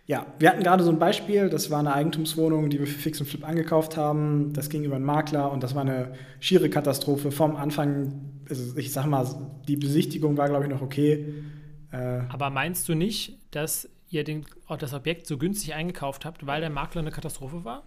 [0.08, 3.20] Ja, wir hatten gerade so ein Beispiel, das war eine Eigentumswohnung, die wir für Fix
[3.20, 4.54] und Flip angekauft haben.
[4.54, 8.14] Das ging über einen Makler und das war eine schiere Katastrophe vom Anfang.
[8.48, 9.26] Also ich sag mal,
[9.68, 11.34] die Besichtigung war, glaube ich, noch okay.
[11.92, 14.46] Äh, aber meinst du nicht, dass ihr den,
[14.80, 17.84] das Objekt so günstig eingekauft habt, weil der Makler eine Katastrophe war?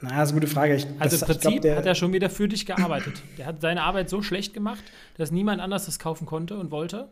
[0.00, 0.74] Na, das ist eine gute Frage.
[0.74, 3.22] Ich, also das, im Prinzip glaub, hat er schon wieder für dich gearbeitet.
[3.38, 4.82] der hat seine Arbeit so schlecht gemacht,
[5.16, 7.08] dass niemand anders das kaufen konnte und wollte.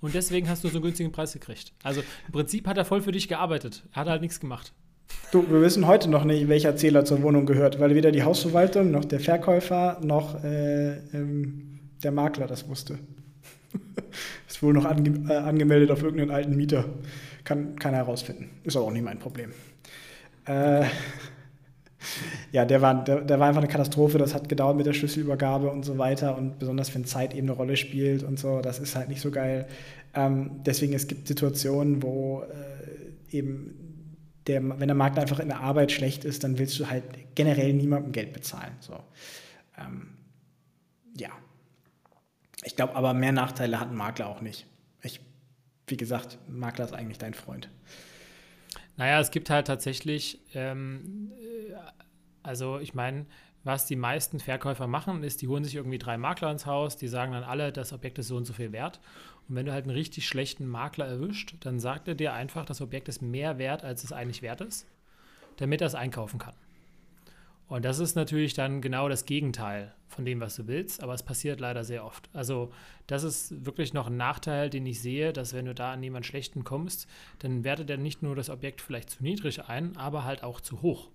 [0.00, 1.72] Und deswegen hast du so einen günstigen Preis gekriegt.
[1.82, 3.82] Also im Prinzip hat er voll für dich gearbeitet.
[3.92, 4.72] Er hat halt nichts gemacht.
[5.32, 8.90] Du, wir wissen heute noch nicht, welcher Zähler zur Wohnung gehört, weil weder die Hausverwaltung
[8.90, 12.98] noch der Verkäufer noch äh, ähm, der Makler das wusste.
[14.58, 16.84] Ist wohl noch ange äh, angemeldet auf irgendeinen alten Mieter.
[17.44, 18.50] Kann keiner herausfinden.
[18.64, 19.52] Ist aber auch nicht mein Problem.
[20.46, 20.82] Äh,
[22.50, 24.18] ja, der war, der, der, war einfach eine Katastrophe.
[24.18, 26.36] Das hat gedauert mit der Schlüsselübergabe und so weiter.
[26.36, 29.30] Und besonders wenn Zeit eben eine Rolle spielt und so, das ist halt nicht so
[29.30, 29.68] geil.
[30.12, 34.10] Ähm, deswegen, es gibt Situationen, wo äh, eben
[34.48, 37.04] der, wenn der Markt einfach in der Arbeit schlecht ist, dann willst du halt
[37.36, 38.72] generell niemandem Geld bezahlen.
[38.80, 38.94] So.
[39.78, 40.08] Ähm,
[41.16, 41.30] ja,
[42.64, 44.66] ich glaube aber, mehr Nachteile hat ein Makler auch nicht.
[45.02, 45.20] Ich,
[45.86, 47.68] wie gesagt, Makler ist eigentlich dein Freund.
[48.96, 51.74] Naja, es gibt halt tatsächlich, ähm, äh,
[52.42, 53.26] also ich meine,
[53.64, 57.08] was die meisten Verkäufer machen, ist, die holen sich irgendwie drei Makler ins Haus, die
[57.08, 59.00] sagen dann alle, das Objekt ist so und so viel wert.
[59.48, 62.80] Und wenn du halt einen richtig schlechten Makler erwischt, dann sagt er dir einfach, das
[62.80, 64.86] Objekt ist mehr wert, als es eigentlich wert ist,
[65.56, 66.54] damit er es einkaufen kann.
[67.68, 71.22] Und das ist natürlich dann genau das Gegenteil von dem, was du willst, aber es
[71.22, 72.30] passiert leider sehr oft.
[72.32, 72.72] Also
[73.06, 76.24] das ist wirklich noch ein Nachteil, den ich sehe, dass wenn du da an jemanden
[76.24, 77.06] Schlechten kommst,
[77.40, 80.80] dann wertet er nicht nur das Objekt vielleicht zu niedrig ein, aber halt auch zu
[80.80, 81.10] hoch.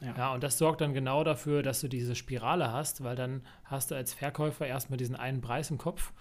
[0.00, 0.14] Ja.
[0.16, 0.34] ja.
[0.34, 3.96] und das sorgt dann genau dafür, dass du diese Spirale hast, weil dann hast du
[3.96, 6.12] als Verkäufer erstmal diesen einen Preis im Kopf.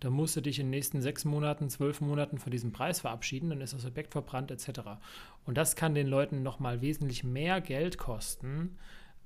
[0.00, 3.50] Da musst du dich in den nächsten sechs Monaten, zwölf Monaten von diesem Preis verabschieden,
[3.50, 4.80] dann ist das Objekt verbrannt etc.
[5.44, 8.76] Und das kann den Leuten nochmal wesentlich mehr Geld kosten,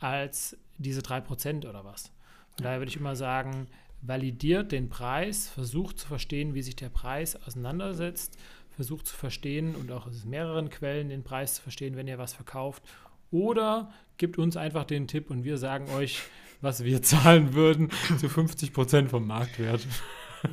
[0.00, 2.10] als diese 3% oder was.
[2.56, 3.68] Von daher würde ich immer sagen,
[4.02, 8.38] validiert den Preis, versucht zu verstehen, wie sich der Preis auseinandersetzt,
[8.70, 12.32] versucht zu verstehen und auch aus mehreren Quellen den Preis zu verstehen, wenn ihr was
[12.32, 12.82] verkauft.
[13.30, 16.22] Oder gibt uns einfach den Tipp und wir sagen euch,
[16.60, 19.86] was wir zahlen würden zu 50% vom Marktwert.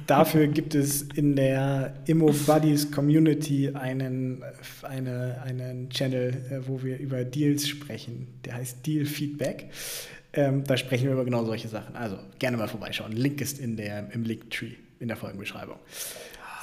[0.06, 4.44] Dafür gibt es in der Immo Buddies Community einen,
[4.84, 8.28] eine, einen Channel, äh, wo wir über Deals sprechen.
[8.46, 9.70] Der heißt Deal Feedback.
[10.34, 11.96] Ähm, da sprechen wir über genau solche Sachen.
[11.96, 13.14] Also gerne mal vorbeischauen.
[13.14, 15.78] Link ist in der, im Linktree in der Folgenbeschreibung.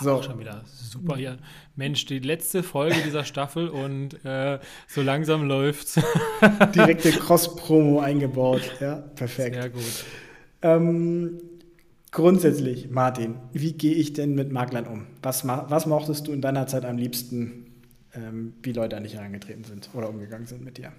[0.01, 0.13] So.
[0.13, 1.39] Auch schon wieder super hier.
[1.77, 4.59] Mensch, die letzte Folge dieser Staffel und äh,
[4.89, 6.01] so langsam läuft's.
[6.75, 8.63] Direkte Cross-Promo eingebaut.
[8.81, 9.55] Ja, perfekt.
[9.55, 10.05] Sehr gut.
[10.63, 11.41] Ähm,
[12.14, 15.07] grundsätzlich, Martin, wie gehe ich denn mit Maklern um?
[15.22, 17.66] Was, was mochtest du in deiner Zeit am liebsten,
[18.14, 20.92] ähm, wie Leute an dich herangetreten sind oder umgegangen sind mit dir?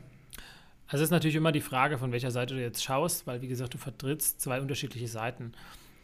[0.88, 3.47] Also es ist natürlich immer die Frage, von welcher Seite du jetzt schaust, weil wie
[3.47, 5.54] gesagt, du vertrittst zwei unterschiedliche Seiten.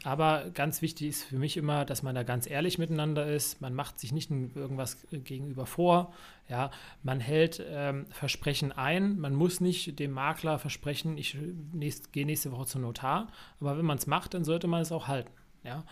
[0.04, 3.62] Aber ganz wichtig ist für mich immer, dass man da ganz ehrlich miteinander ist.
[3.62, 6.14] Man macht sich nicht irgendwas gegenüber vor.
[6.50, 6.72] Ja,
[7.04, 9.20] man hält ähm, Versprechen ein.
[9.20, 11.38] Man muss nicht dem Makler versprechen, ich
[11.72, 13.28] nächst, gehe nächste Woche zum Notar.
[13.60, 15.32] Aber wenn man es macht, dann sollte man es auch halten.
[15.64, 15.84] Ja,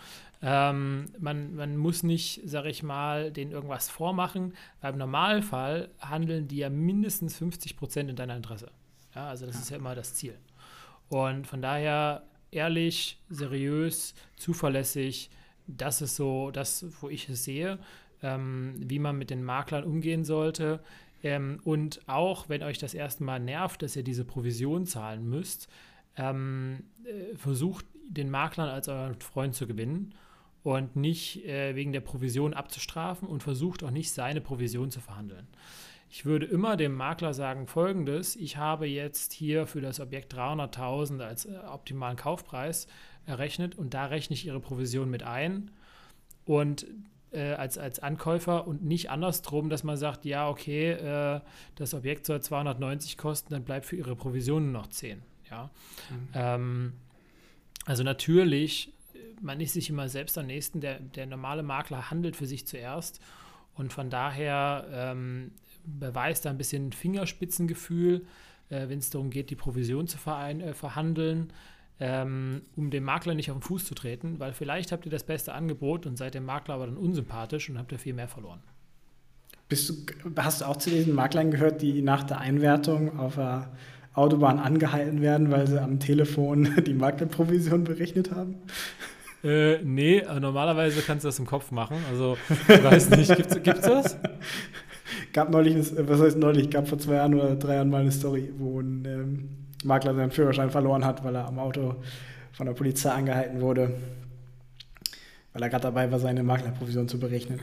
[0.42, 6.48] ähm, man, man muss nicht, sage ich mal, denen irgendwas vormachen, weil im Normalfall handeln
[6.48, 8.72] die ja mindestens 50 Prozent in deiner Interesse.
[9.14, 9.62] Ja, also das ja.
[9.62, 10.36] ist ja immer das Ziel.
[11.10, 15.30] Und von daher ehrlich, seriös, zuverlässig.
[15.68, 17.80] Das ist so das, wo ich es sehe,
[18.22, 20.80] ähm, wie man mit den Maklern umgehen sollte.
[21.24, 25.68] Ähm, und auch, wenn euch das erste Mal nervt, dass ihr diese Provision zahlen müsst,
[26.16, 30.16] ähm, äh, versucht den Maklern als euren Freund zu gewinnen
[30.64, 35.48] und nicht äh, wegen der Provision abzustrafen und versucht auch nicht seine Provision zu verhandeln.
[36.12, 41.22] Ich würde immer dem Makler sagen folgendes, ich habe jetzt hier für das Objekt 300.000
[41.22, 42.88] als äh, optimalen Kaufpreis
[43.28, 45.70] errechnet und da rechne ich Ihre Provision mit ein
[46.46, 46.88] und
[47.32, 51.42] äh, als, als Ankäufer und nicht andersrum, dass man sagt, ja, okay, äh,
[51.76, 55.22] das Objekt soll 290 kosten, dann bleibt für Ihre Provision noch 10.
[55.52, 55.70] Ja?
[56.10, 56.30] Mhm.
[56.34, 56.94] Ähm,
[57.86, 58.92] also natürlich,
[59.42, 63.22] man ist sich immer selbst am nächsten, der, der normale Makler handelt für sich zuerst
[63.76, 65.52] und von daher ähm,
[65.86, 68.26] beweist da ein bisschen Fingerspitzengefühl,
[68.70, 71.52] äh, wenn es darum geht, die Provision zu verein, äh, verhandeln,
[72.00, 75.24] ähm, um dem Makler nicht auf den Fuß zu treten, weil vielleicht habt ihr das
[75.24, 78.62] beste Angebot und seid dem Makler aber dann unsympathisch und habt ihr viel mehr verloren.
[79.68, 83.72] Bist du, hast du auch zu diesen Maklern gehört, die nach der Einwertung auf der
[84.14, 88.56] Autobahn angehalten werden, weil sie am Telefon die Maklerprovision berechnet haben?
[89.44, 91.98] Äh, nee, normalerweise kannst du das im Kopf machen.
[92.10, 92.38] Also,
[92.68, 94.18] ich weiß nicht, gibt es das?
[95.34, 98.52] gab neulich, was heißt neulich, gab vor zwei Jahren oder drei Jahren mal eine Story,
[98.58, 99.50] wo ein ähm,
[99.84, 101.96] Makler seinen Führerschein verloren hat, weil er am Auto
[102.52, 103.94] von der Polizei angehalten wurde,
[105.54, 107.60] weil er gerade dabei war, seine Maklerprovision zu berechnen.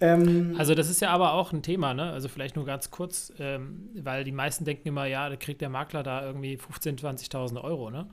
[0.00, 2.10] Ähm, also das ist ja aber auch ein Thema, ne?
[2.10, 5.70] Also vielleicht nur ganz kurz, ähm, weil die meisten denken immer, ja, da kriegt der
[5.70, 8.06] Makler da irgendwie 15.000, 20.000 Euro, ne?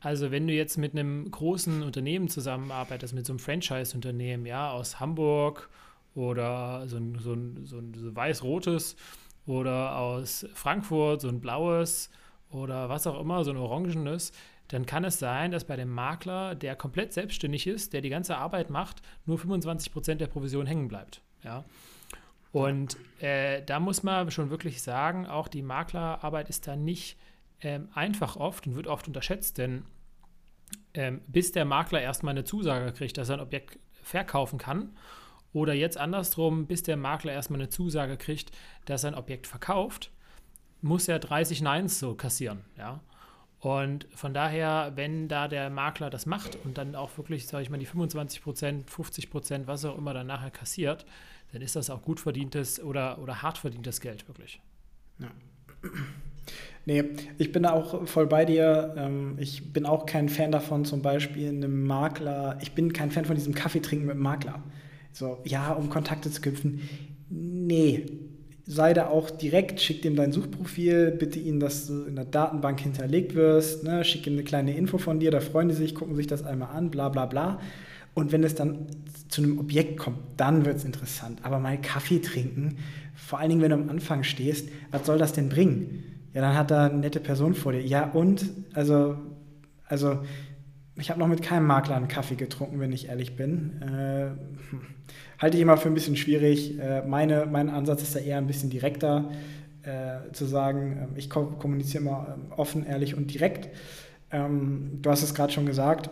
[0.00, 5.00] Also wenn du jetzt mit einem großen Unternehmen zusammenarbeitest, mit so einem Franchise-Unternehmen, ja, aus
[5.00, 5.70] Hamburg
[6.14, 8.96] oder so ein, so ein, so ein so weiß-rotes
[9.46, 12.10] oder aus Frankfurt so ein blaues
[12.50, 14.32] oder was auch immer, so ein orangenes,
[14.68, 18.36] dann kann es sein, dass bei dem Makler, der komplett selbstständig ist, der die ganze
[18.36, 21.20] Arbeit macht, nur 25% der Provision hängen bleibt.
[21.42, 21.64] Ja?
[22.52, 27.18] Und äh, da muss man schon wirklich sagen, auch die Maklerarbeit ist da nicht
[27.60, 29.84] ähm, einfach oft und wird oft unterschätzt, denn
[30.94, 34.90] ähm, bis der Makler erstmal eine Zusage kriegt, dass er ein Objekt verkaufen kann
[35.54, 38.50] oder jetzt andersrum, bis der Makler erstmal eine Zusage kriegt,
[38.84, 40.10] dass er ein Objekt verkauft,
[40.82, 42.64] muss er 30 Neins so kassieren.
[42.76, 43.00] Ja?
[43.60, 47.70] Und von daher, wenn da der Makler das macht und dann auch wirklich, sage ich
[47.70, 51.06] mal, die 25 Prozent, 50 Prozent, was auch immer dann nachher kassiert,
[51.52, 54.60] dann ist das auch gut verdientes oder, oder hart verdientes Geld, wirklich.
[55.18, 55.30] Ja.
[56.84, 57.04] Nee,
[57.38, 58.94] ich bin da auch voll bei dir.
[58.98, 63.24] Ähm, ich bin auch kein Fan davon, zum Beispiel einem Makler, ich bin kein Fan
[63.24, 64.62] von diesem Kaffeetrinken mit dem Makler.
[65.14, 66.80] So, ja, um Kontakte zu knüpfen.
[67.30, 68.06] Nee,
[68.66, 72.80] sei da auch direkt, schick ihm dein Suchprofil, bitte ihn, dass du in der Datenbank
[72.80, 74.04] hinterlegt wirst, ne?
[74.04, 76.74] schick ihm eine kleine Info von dir, da freuen die sich, gucken sich das einmal
[76.74, 77.60] an, bla bla bla.
[78.14, 78.86] Und wenn es dann
[79.28, 81.40] zu einem Objekt kommt, dann wird es interessant.
[81.44, 82.78] Aber mal Kaffee trinken,
[83.14, 86.02] vor allen Dingen, wenn du am Anfang stehst, was soll das denn bringen?
[86.32, 87.82] Ja, dann hat da eine nette Person vor dir.
[87.82, 88.50] Ja, und?
[88.72, 89.16] Also,
[89.86, 90.18] also
[90.96, 93.82] ich habe noch mit keinem Makler einen Kaffee getrunken, wenn ich ehrlich bin.
[93.82, 94.30] Äh,
[94.70, 94.80] hm
[95.38, 96.78] halte ich immer für ein bisschen schwierig.
[96.78, 99.30] Äh, meine, mein Ansatz ist da eher ein bisschen direkter,
[99.82, 103.68] äh, zu sagen, äh, ich kommuniziere immer ähm, offen, ehrlich und direkt.
[104.30, 106.10] Ähm, du hast es gerade schon gesagt.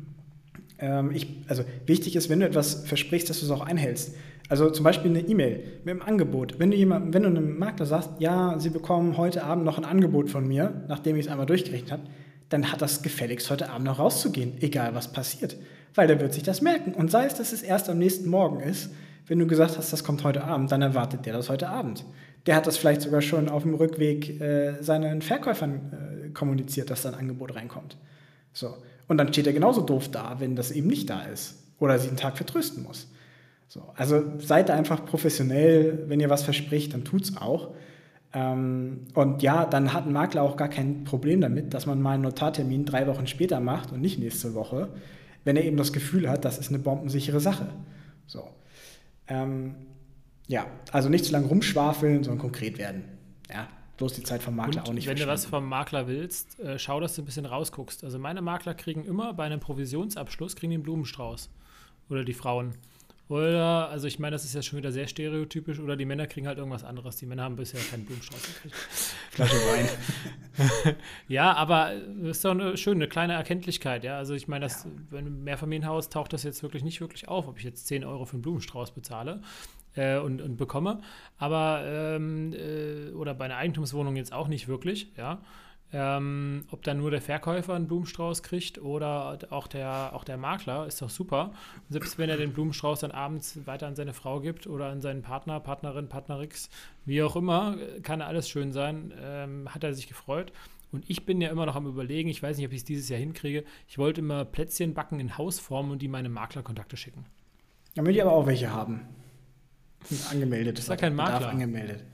[0.78, 4.14] ähm, ich, also wichtig ist, wenn du etwas versprichst, dass du es auch einhältst.
[4.48, 6.58] Also zum Beispiel eine E-Mail mit einem Angebot.
[6.58, 9.84] Wenn du, jemand, wenn du einem Makler sagst, ja, sie bekommen heute Abend noch ein
[9.84, 12.02] Angebot von mir, nachdem ich es einmal durchgerechnet habe,
[12.48, 15.56] dann hat das gefälligst heute Abend noch rauszugehen, egal was passiert.
[15.94, 16.92] weil der wird sich das merken.
[16.92, 18.90] Und sei es, dass es erst am nächsten Morgen ist,
[19.26, 22.04] wenn du gesagt hast, das kommt heute Abend, dann erwartet der das heute Abend.
[22.44, 27.02] Der hat das vielleicht sogar schon auf dem Rückweg äh, seinen Verkäufern äh, kommuniziert, dass
[27.02, 27.96] da ein Angebot reinkommt.
[28.52, 28.76] So.
[29.08, 31.62] Und dann steht er genauso doof da, wenn das eben nicht da ist.
[31.78, 33.08] Oder sie einen Tag vertrösten muss.
[33.68, 33.82] So.
[33.96, 37.74] Also seid einfach professionell, wenn ihr was verspricht, dann tut's auch.
[38.36, 42.12] Ähm, und ja, dann hat ein Makler auch gar kein Problem damit, dass man mal
[42.12, 44.90] einen Notartermin drei Wochen später macht und nicht nächste Woche,
[45.44, 47.68] wenn er eben das Gefühl hat, das ist eine bombensichere Sache.
[48.26, 48.46] So.
[49.26, 49.74] Ähm,
[50.48, 53.04] ja, also nicht zu lange rumschwafeln, sondern konkret werden.
[53.50, 56.60] Ja, bloß die Zeit vom Makler und auch nicht Wenn du was vom Makler willst,
[56.60, 58.04] äh, schau, dass du ein bisschen rausguckst.
[58.04, 61.48] Also meine Makler kriegen immer bei einem Provisionsabschluss kriegen den Blumenstrauß.
[62.10, 62.74] Oder die Frauen.
[63.28, 66.46] Oder, also ich meine, das ist ja schon wieder sehr stereotypisch, oder die Männer kriegen
[66.46, 67.16] halt irgendwas anderes.
[67.16, 68.74] Die Männer haben bisher keinen Blumenstrauß gekriegt.
[69.30, 70.96] Flasche Wein.
[71.28, 74.16] ja, aber das ist doch eine schöne, kleine Erkenntlichkeit, ja.
[74.16, 74.90] Also ich meine, das, ja.
[75.10, 78.26] wenn im Mehrfamilienhaus taucht das jetzt wirklich nicht wirklich auf, ob ich jetzt 10 Euro
[78.26, 79.40] für einen Blumenstrauß bezahle
[79.96, 81.00] äh, und, und bekomme.
[81.36, 85.42] Aber, ähm, äh, oder bei einer Eigentumswohnung jetzt auch nicht wirklich, ja.
[85.92, 90.86] Ähm, ob dann nur der Verkäufer einen Blumenstrauß kriegt oder auch der, auch der Makler,
[90.86, 91.52] ist doch super.
[91.88, 95.00] Und selbst wenn er den Blumenstrauß dann abends weiter an seine Frau gibt oder an
[95.00, 96.70] seinen Partner, Partnerin, Partnerix,
[97.04, 100.52] wie auch immer, kann alles schön sein, ähm, hat er sich gefreut.
[100.90, 103.08] Und ich bin ja immer noch am Überlegen, ich weiß nicht, ob ich es dieses
[103.08, 107.26] Jahr hinkriege, ich wollte immer Plätzchen backen in Hausform und die meine Maklerkontakte schicken.
[107.94, 109.02] Dann will ich aber auch welche haben.
[110.30, 110.78] Angemeldet.
[110.78, 111.48] ist ja kein Makler.
[111.48, 112.04] Angemeldet.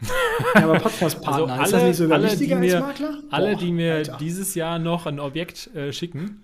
[0.54, 3.18] Ja, aber Podcast-Partner, also alle, ist das nicht sogar alle, wichtiger die mir, Makler?
[3.30, 4.16] Alle, die mir Alter.
[4.18, 6.42] dieses Jahr noch ein Objekt äh, schicken,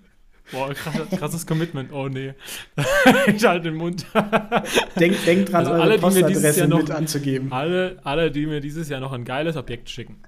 [0.53, 1.93] Boah, krasses Commitment.
[1.93, 2.35] Oh nee.
[3.35, 4.07] ich halte den Mund.
[5.01, 7.53] denk, denk dran, also eure alle, Postadresse noch, mit anzugeben.
[7.53, 10.23] Alle, alle, die mir dieses Jahr noch ein geiles Objekt schicken.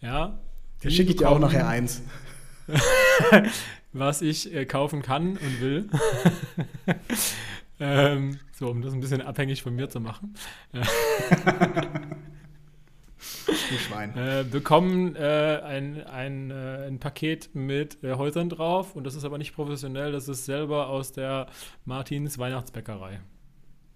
[0.00, 0.38] Ja.
[0.82, 2.02] Da schicke ich dir auch nachher eins.
[3.92, 5.88] was ich äh, kaufen kann und will.
[7.80, 10.34] Ähm, so, um das ein bisschen abhängig von mir zu machen.
[13.86, 14.16] Schwein.
[14.16, 19.24] Äh, bekommen äh, ein, ein, äh, ein Paket mit äh, Häusern drauf und das ist
[19.24, 21.46] aber nicht professionell, das ist selber aus der
[21.84, 23.20] Martins Weihnachtsbäckerei.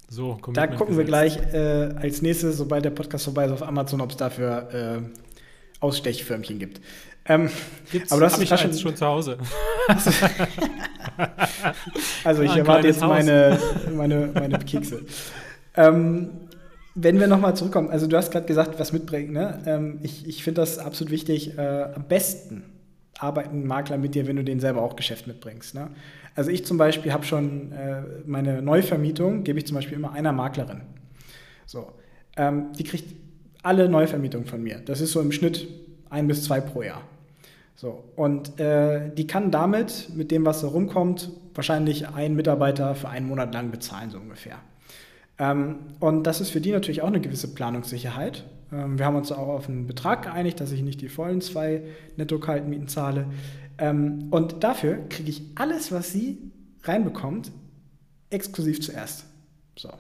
[0.09, 0.99] So, Da gucken gesetzt.
[0.99, 4.69] wir gleich äh, als nächstes, sobald der Podcast vorbei ist, auf Amazon, ob es dafür
[4.75, 5.01] äh,
[5.81, 6.81] Ausstechförmchen gibt.
[7.27, 7.51] Ähm,
[8.11, 9.39] aber das ist schon, schon zu Hause.
[12.25, 13.59] also ich ah, erwarte jetzt meine,
[13.95, 15.03] meine, meine Kekse.
[15.77, 16.31] ähm,
[16.95, 19.33] wenn wir nochmal zurückkommen, also du hast gerade gesagt, was mitbringen.
[19.33, 19.63] Ne?
[19.67, 21.57] Ähm, ich ich finde das absolut wichtig.
[21.57, 22.65] Äh, am besten
[23.19, 25.75] arbeiten Makler mit dir, wenn du den selber auch Geschäft mitbringst.
[25.75, 25.91] Ne?
[26.35, 30.33] Also ich zum Beispiel habe schon äh, meine Neuvermietung, gebe ich zum Beispiel immer einer
[30.33, 30.83] Maklerin.
[31.67, 31.93] So,
[32.37, 33.15] ähm, die kriegt
[33.63, 34.81] alle Neuvermietungen von mir.
[34.85, 35.69] Das ist so im Schnitt
[36.13, 37.03] ein bis zwei pro Jahr.
[37.75, 43.09] So, und äh, die kann damit, mit dem, was da rumkommt, wahrscheinlich einen Mitarbeiter für
[43.09, 44.59] einen Monat lang bezahlen, so ungefähr.
[45.39, 48.45] Ähm, und das ist für die natürlich auch eine gewisse Planungssicherheit.
[48.71, 51.83] Ähm, wir haben uns auch auf einen Betrag geeinigt, dass ich nicht die vollen zwei
[52.17, 53.27] Netto-Kaltmieten zahle.
[53.79, 56.39] Ähm, und dafür kriege ich alles, was sie
[56.85, 57.51] reinbekommt,
[58.31, 59.25] exklusiv zuerst.
[59.77, 59.91] So.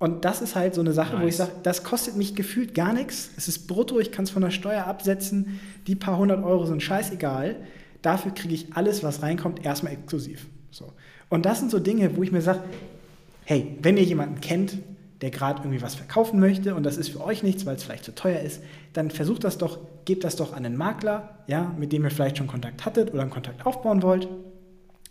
[0.00, 1.22] Und das ist halt so eine Sache, nice.
[1.22, 3.30] wo ich sage, das kostet mich gefühlt gar nichts.
[3.36, 5.60] Es ist brutto, ich kann es von der Steuer absetzen.
[5.86, 7.56] Die paar hundert Euro sind scheißegal.
[8.00, 10.46] Dafür kriege ich alles, was reinkommt, erstmal exklusiv.
[10.70, 10.94] So.
[11.28, 12.60] Und das sind so Dinge, wo ich mir sage,
[13.44, 14.78] hey, wenn ihr jemanden kennt,
[15.20, 18.04] der gerade irgendwie was verkaufen möchte und das ist für euch nichts, weil es vielleicht
[18.04, 18.62] zu teuer ist,
[18.94, 22.38] dann versucht das doch, gebt das doch an einen Makler, ja, mit dem ihr vielleicht
[22.38, 24.28] schon Kontakt hattet oder einen Kontakt aufbauen wollt,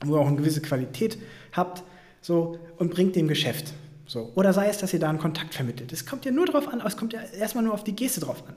[0.04, 1.19] wo ihr auch eine gewisse Qualität
[1.52, 1.84] habt,
[2.21, 3.71] so, und bringt dem Geschäft.
[4.10, 4.32] So.
[4.34, 5.93] Oder sei es, dass ihr da einen Kontakt vermittelt.
[5.93, 8.43] Es kommt ja nur darauf an, es kommt ja erstmal nur auf die Geste drauf
[8.48, 8.56] an.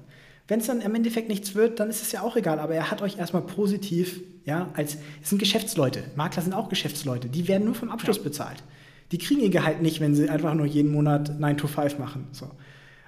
[0.49, 2.91] Wenn es dann im Endeffekt nichts wird, dann ist es ja auch egal, aber er
[2.91, 7.67] hat euch erstmal positiv, ja, als, es sind Geschäftsleute, Makler sind auch Geschäftsleute, die werden
[7.67, 8.23] nur vom Abschluss ja.
[8.23, 8.63] bezahlt.
[9.13, 12.29] Die kriegen ihr Gehalt nicht, wenn sie einfach nur jeden Monat 9 to 5 machen.
[12.33, 12.51] So.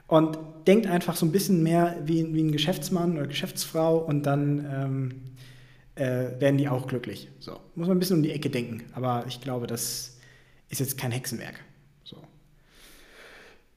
[0.07, 4.67] Und denkt einfach so ein bisschen mehr wie, wie ein Geschäftsmann oder Geschäftsfrau und dann
[4.71, 5.13] ähm,
[5.95, 7.31] äh, werden die auch glücklich.
[7.39, 7.53] So.
[7.75, 10.19] Muss man ein bisschen um die Ecke denken, aber ich glaube, das
[10.69, 11.65] ist jetzt kein Hexenwerk.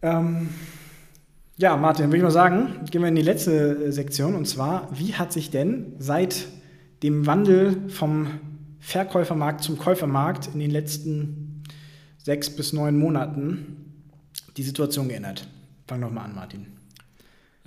[0.02, 0.50] Ähm,
[1.58, 4.88] ja, Martin, würde ich mal sagen, gehen wir in die letzte äh, Sektion und zwar,
[4.98, 6.48] wie hat sich denn seit
[7.04, 8.40] dem Wandel vom
[8.80, 11.64] Verkäufermarkt zum Käufermarkt in den letzten
[12.18, 14.04] sechs bis neun Monaten
[14.56, 15.48] die Situation geändert?
[15.88, 16.68] Fang doch mal an, Martin.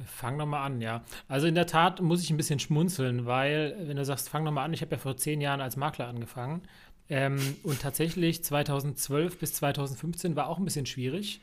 [0.07, 1.03] Fang doch mal an, ja.
[1.28, 4.53] Also in der Tat muss ich ein bisschen schmunzeln, weil, wenn du sagst, fang doch
[4.53, 6.62] mal an, ich habe ja vor zehn Jahren als Makler angefangen.
[7.09, 11.41] Ähm, und tatsächlich 2012 bis 2015 war auch ein bisschen schwierig.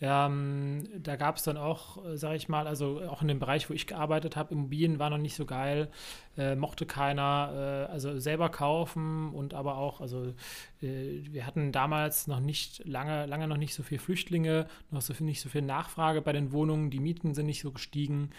[0.00, 3.68] Ähm, da gab es dann auch, äh, sage ich mal, also auch in dem Bereich,
[3.68, 5.88] wo ich gearbeitet habe, Immobilien war noch nicht so geil,
[6.36, 10.34] äh, mochte keiner, äh, also selber kaufen und aber auch, also
[10.82, 15.14] äh, wir hatten damals noch nicht lange, lange noch nicht so viele Flüchtlinge, noch so
[15.14, 18.30] viel, nicht so viel Nachfrage bei den Wohnungen, die Mieten sind nicht so gestiegen.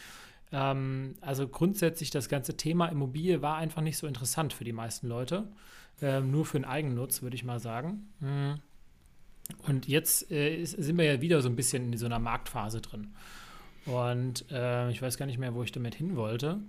[0.53, 5.07] Ähm, also grundsätzlich das ganze Thema Immobilie war einfach nicht so interessant für die meisten
[5.07, 5.49] Leute,
[6.01, 8.13] ähm, nur für den Eigennutz, würde ich mal sagen.
[8.21, 8.61] Mhm.
[9.67, 12.81] Und jetzt äh, ist, sind wir ja wieder so ein bisschen in so einer Marktphase
[12.81, 13.13] drin.
[13.85, 16.59] Und äh, ich weiß gar nicht mehr, wo ich damit hin wollte.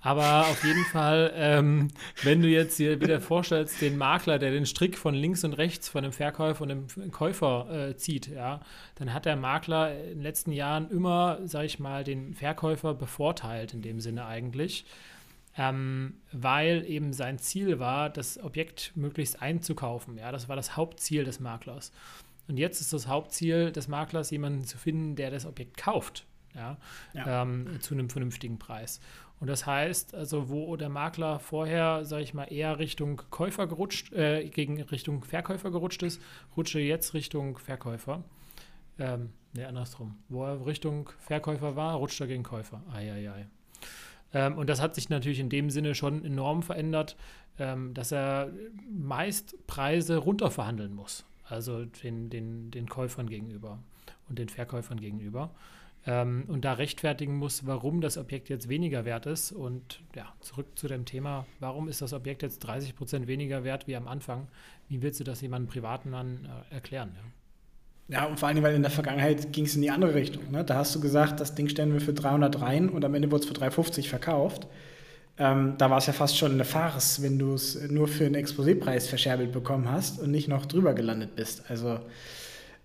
[0.00, 1.88] Aber auf jeden Fall, ähm,
[2.22, 5.88] wenn du jetzt dir wieder vorstellst, den Makler, der den Strick von links und rechts
[5.88, 8.60] von dem Verkäufer und dem Käufer äh, zieht, ja,
[8.96, 13.72] dann hat der Makler in den letzten Jahren immer, sag ich mal, den Verkäufer bevorteilt
[13.74, 14.84] in dem Sinne eigentlich
[15.56, 20.18] ähm, weil eben sein Ziel war, das Objekt möglichst einzukaufen.
[20.18, 21.92] Ja, das war das Hauptziel des Maklers.
[22.48, 26.76] Und jetzt ist das Hauptziel des Maklers, jemanden zu finden, der das Objekt kauft, ja,
[27.14, 27.42] ja.
[27.42, 29.00] Ähm, zu einem vernünftigen Preis.
[29.40, 34.12] Und das heißt, also wo der Makler vorher, sage ich mal, eher Richtung Käufer gerutscht,
[34.12, 36.22] äh, gegen Richtung Verkäufer gerutscht ist,
[36.56, 38.22] rutscht er jetzt Richtung Verkäufer.
[38.98, 40.16] Ähm, ne, andersrum.
[40.28, 42.82] Wo er Richtung Verkäufer war, rutscht er gegen Käufer.
[42.92, 43.46] Eieiei.
[44.34, 47.16] Ähm, und das hat sich natürlich in dem Sinne schon enorm verändert,
[47.58, 48.50] ähm, dass er
[48.90, 51.24] meist Preise runterverhandeln muss.
[51.44, 53.78] Also den, den, den Käufern gegenüber
[54.28, 55.50] und den Verkäufern gegenüber.
[56.06, 59.52] Ähm, und da rechtfertigen muss, warum das Objekt jetzt weniger wert ist.
[59.52, 63.86] Und ja, zurück zu dem Thema, warum ist das Objekt jetzt 30 Prozent weniger wert
[63.86, 64.48] wie am Anfang?
[64.88, 67.12] Wie willst du das jemandem Privaten dann äh, erklären?
[67.14, 67.22] Ja?
[68.08, 70.50] Ja, und vor allem, weil in der Vergangenheit ging es in die andere Richtung.
[70.50, 70.62] Ne?
[70.62, 73.42] Da hast du gesagt, das Ding stellen wir für 300 rein und am Ende wurde
[73.42, 74.66] es für 350 verkauft.
[75.38, 78.36] Ähm, da war es ja fast schon eine Farce, wenn du es nur für einen
[78.36, 81.64] Exposépreis verscherbelt bekommen hast und nicht noch drüber gelandet bist.
[81.68, 81.98] Also,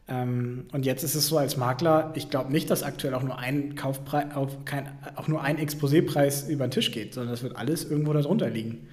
[0.07, 3.37] ähm, und jetzt ist es so als Makler, ich glaube nicht, dass aktuell auch nur
[3.37, 7.55] ein Kaufpreis, auf kein, auch nur ein Exposépreis über den Tisch geht, sondern es wird
[7.55, 8.87] alles irgendwo darunter liegen.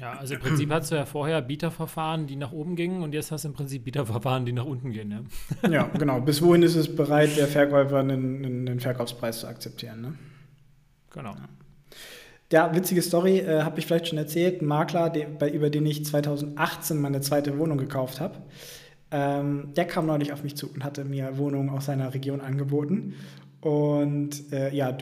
[0.00, 3.30] Ja, also im Prinzip hast du ja vorher Bieterverfahren, die nach oben gingen und jetzt
[3.30, 5.28] hast du im Prinzip Bieterverfahren, die nach unten gehen.
[5.62, 6.20] Ja, ja genau.
[6.20, 10.00] Bis wohin ist es bereit, der Verkäufer einen, einen Verkaufspreis zu akzeptieren?
[10.00, 10.14] Ne?
[11.10, 11.32] Genau.
[11.32, 11.48] Ja.
[12.52, 14.60] Ja, witzige Story, äh, habe ich vielleicht schon erzählt.
[14.60, 18.38] Ein Makler, der, bei, über den ich 2018 meine zweite Wohnung gekauft habe,
[19.12, 23.14] ähm, der kam neulich auf mich zu und hatte mir Wohnungen aus seiner Region angeboten.
[23.60, 24.98] Und äh, ja,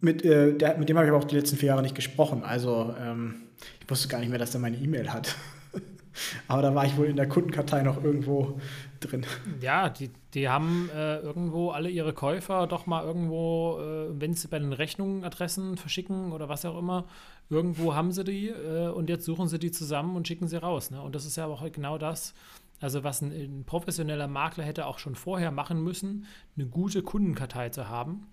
[0.00, 2.42] mit, äh, der, mit dem habe ich aber auch die letzten vier Jahre nicht gesprochen.
[2.42, 3.45] Also ähm,
[3.86, 5.36] ich wusste gar nicht mehr, dass er meine E-Mail hat.
[6.48, 8.60] Aber da war ich wohl in der Kundenkartei noch irgendwo
[8.98, 9.24] drin.
[9.60, 14.48] Ja, die, die haben äh, irgendwo alle ihre Käufer doch mal irgendwo, äh, wenn sie
[14.48, 17.04] bei den Rechnungenadressen verschicken oder was auch immer,
[17.48, 20.90] irgendwo haben sie die äh, und jetzt suchen sie die zusammen und schicken sie raus.
[20.90, 21.00] Ne?
[21.00, 22.34] Und das ist ja auch genau das,
[22.80, 26.26] also was ein, ein professioneller Makler hätte auch schon vorher machen müssen,
[26.56, 28.26] eine gute Kundenkartei zu haben.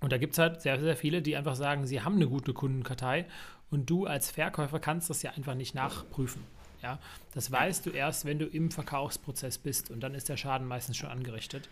[0.00, 2.54] Und da gibt es halt sehr, sehr viele, die einfach sagen, sie haben eine gute
[2.54, 3.26] Kundenkartei
[3.70, 6.42] und du als Verkäufer kannst das ja einfach nicht nachprüfen.
[6.82, 6.98] Ja,
[7.34, 10.96] das weißt du erst, wenn du im Verkaufsprozess bist und dann ist der Schaden meistens
[10.96, 11.68] schon angerichtet.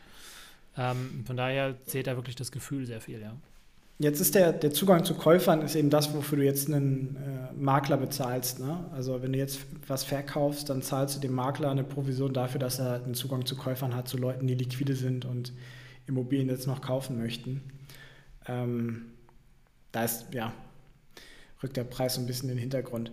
[0.76, 3.34] Ähm, von daher zählt da wirklich das Gefühl sehr viel, ja.
[4.00, 7.52] Jetzt ist der, der Zugang zu Käufern ist eben das, wofür du jetzt einen äh,
[7.60, 8.60] Makler bezahlst.
[8.60, 8.84] Ne?
[8.92, 12.78] Also wenn du jetzt was verkaufst, dann zahlst du dem Makler eine Provision dafür, dass
[12.78, 15.52] er einen Zugang zu Käufern hat, zu Leuten, die liquide sind und
[16.06, 17.60] Immobilien jetzt noch kaufen möchten.
[18.46, 19.06] Ähm,
[19.90, 20.52] da ist, ja,
[21.62, 23.12] rückt der Preis so ein bisschen in den Hintergrund.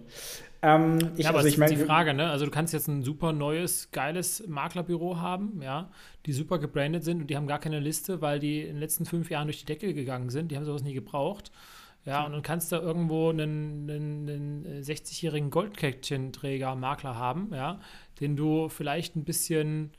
[0.62, 2.30] Ähm, ich, ja, aber also ich meine, die Frage, ne?
[2.30, 5.92] Also du kannst jetzt ein super neues, geiles Maklerbüro haben, ja,
[6.26, 9.06] die super gebrandet sind und die haben gar keine Liste, weil die in den letzten
[9.06, 10.52] fünf Jahren durch die Decke gegangen sind.
[10.52, 11.52] Die haben sowas nie gebraucht.
[12.06, 17.80] Ja, und dann kannst du irgendwo einen, einen, einen 60-jährigen Goldkettchenträger Makler haben, ja,
[18.20, 19.92] den du vielleicht ein bisschen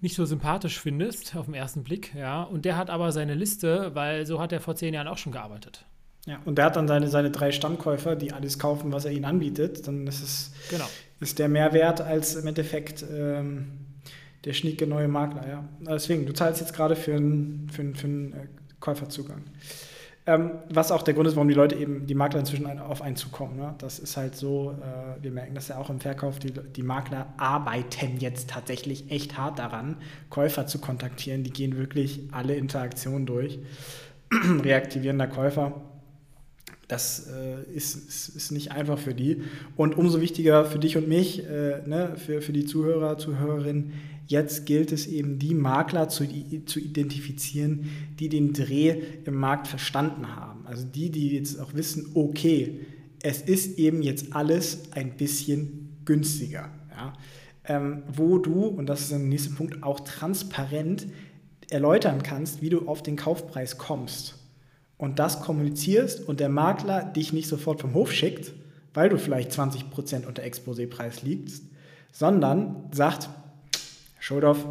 [0.00, 2.42] nicht so sympathisch findest auf den ersten Blick, ja.
[2.42, 5.32] Und der hat aber seine Liste, weil so hat er vor zehn Jahren auch schon
[5.32, 5.84] gearbeitet.
[6.30, 9.24] Ja, und der hat dann seine, seine drei Stammkäufer, die alles kaufen, was er ihnen
[9.24, 9.88] anbietet.
[9.88, 10.84] Dann ist es genau.
[11.18, 13.72] ist der Mehrwert als im Endeffekt ähm,
[14.44, 15.48] der schnieke neue Makler.
[15.48, 15.64] Ja.
[15.80, 18.46] Deswegen, du zahlst jetzt gerade für einen für für einen äh,
[18.78, 19.42] Käuferzugang.
[20.24, 23.16] Ähm, was auch der Grund ist, warum die Leute eben, die Makler inzwischen auf einen
[23.16, 23.56] zukommen.
[23.56, 23.74] Ne?
[23.78, 27.34] Das ist halt so, äh, wir merken das ja auch im Verkauf, die, die Makler
[27.38, 29.96] arbeiten jetzt tatsächlich echt hart daran,
[30.28, 31.42] Käufer zu kontaktieren.
[31.42, 33.58] Die gehen wirklich alle Interaktionen durch,
[34.62, 35.89] reaktivieren der Käufer
[36.90, 39.42] das äh, ist, ist, ist, nicht einfach für die.
[39.76, 43.92] Und umso wichtiger für dich und mich, äh, ne, für, für die Zuhörer, Zuhörerinnen,
[44.26, 46.24] jetzt gilt es eben, die Makler zu,
[46.66, 50.66] zu identifizieren, die den Dreh im Markt verstanden haben.
[50.66, 52.80] Also die, die jetzt auch wissen, okay,
[53.22, 56.70] es ist eben jetzt alles ein bisschen günstiger.
[56.90, 57.12] Ja?
[57.70, 61.06] ähm, wo du, und das ist der nächste Punkt, auch transparent
[61.68, 64.39] erläutern kannst, wie du auf den Kaufpreis kommst.
[65.00, 68.52] Und das kommunizierst und der Makler dich nicht sofort vom Hof schickt,
[68.92, 71.64] weil du vielleicht 20% unter Exposépreis liegst,
[72.12, 73.30] sondern sagt,
[74.18, 74.66] Schuldorf,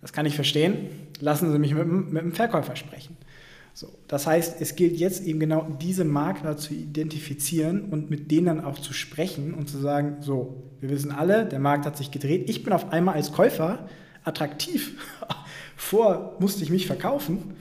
[0.00, 0.88] das kann ich verstehen,
[1.20, 3.18] lassen Sie mich mit, mit dem Verkäufer sprechen.
[3.74, 8.46] So, das heißt, es gilt jetzt eben genau diese Makler zu identifizieren und mit denen
[8.46, 12.10] dann auch zu sprechen und zu sagen, so, wir wissen alle, der Markt hat sich
[12.10, 13.86] gedreht, ich bin auf einmal als Käufer
[14.24, 14.98] attraktiv.
[15.76, 17.54] Vor musste ich mich verkaufen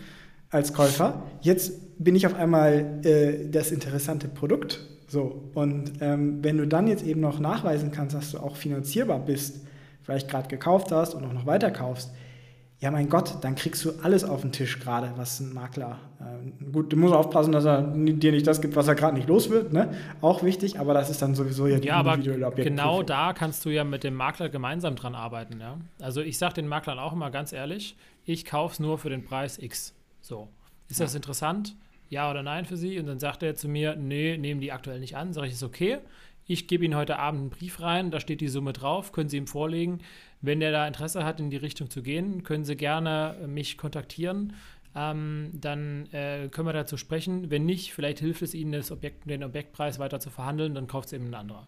[0.52, 4.82] als Käufer, jetzt bin ich auf einmal äh, das interessante Produkt.
[5.08, 9.20] So, und ähm, wenn du dann jetzt eben noch nachweisen kannst, dass du auch finanzierbar
[9.20, 9.66] bist,
[10.04, 12.12] vielleicht gerade gekauft hast und auch noch weiter kaufst,
[12.80, 16.66] ja mein Gott, dann kriegst du alles auf den Tisch gerade, was ein Makler, äh,
[16.72, 19.50] gut, du musst aufpassen, dass er dir nicht das gibt, was er gerade nicht los
[19.50, 19.94] wird, ne?
[20.22, 23.66] auch wichtig, aber das ist dann sowieso ja die ja, individuelle aber genau da kannst
[23.66, 25.78] du ja mit dem Makler gemeinsam dran arbeiten, ja.
[26.02, 27.96] Also ich sage den Maklern auch immer ganz ehrlich,
[28.26, 30.50] ich kaufe es nur für den Preis X, so.
[30.88, 31.76] Ist das interessant?
[32.10, 33.00] Ja oder nein für Sie?
[33.00, 35.32] Und dann sagt er zu mir, nee, nehmen die aktuell nicht an.
[35.32, 36.00] Sage ich, ist okay.
[36.46, 39.38] Ich gebe Ihnen heute Abend einen Brief rein, da steht die Summe drauf, können Sie
[39.38, 40.00] ihm vorlegen.
[40.42, 44.54] Wenn der da Interesse hat, in die Richtung zu gehen, können Sie gerne mich kontaktieren.
[44.94, 47.50] Ähm, dann äh, können wir dazu sprechen.
[47.50, 51.08] Wenn nicht, vielleicht hilft es Ihnen, das Objekt, den Objektpreis weiter zu verhandeln, dann kauft
[51.08, 51.68] es eben ein anderer.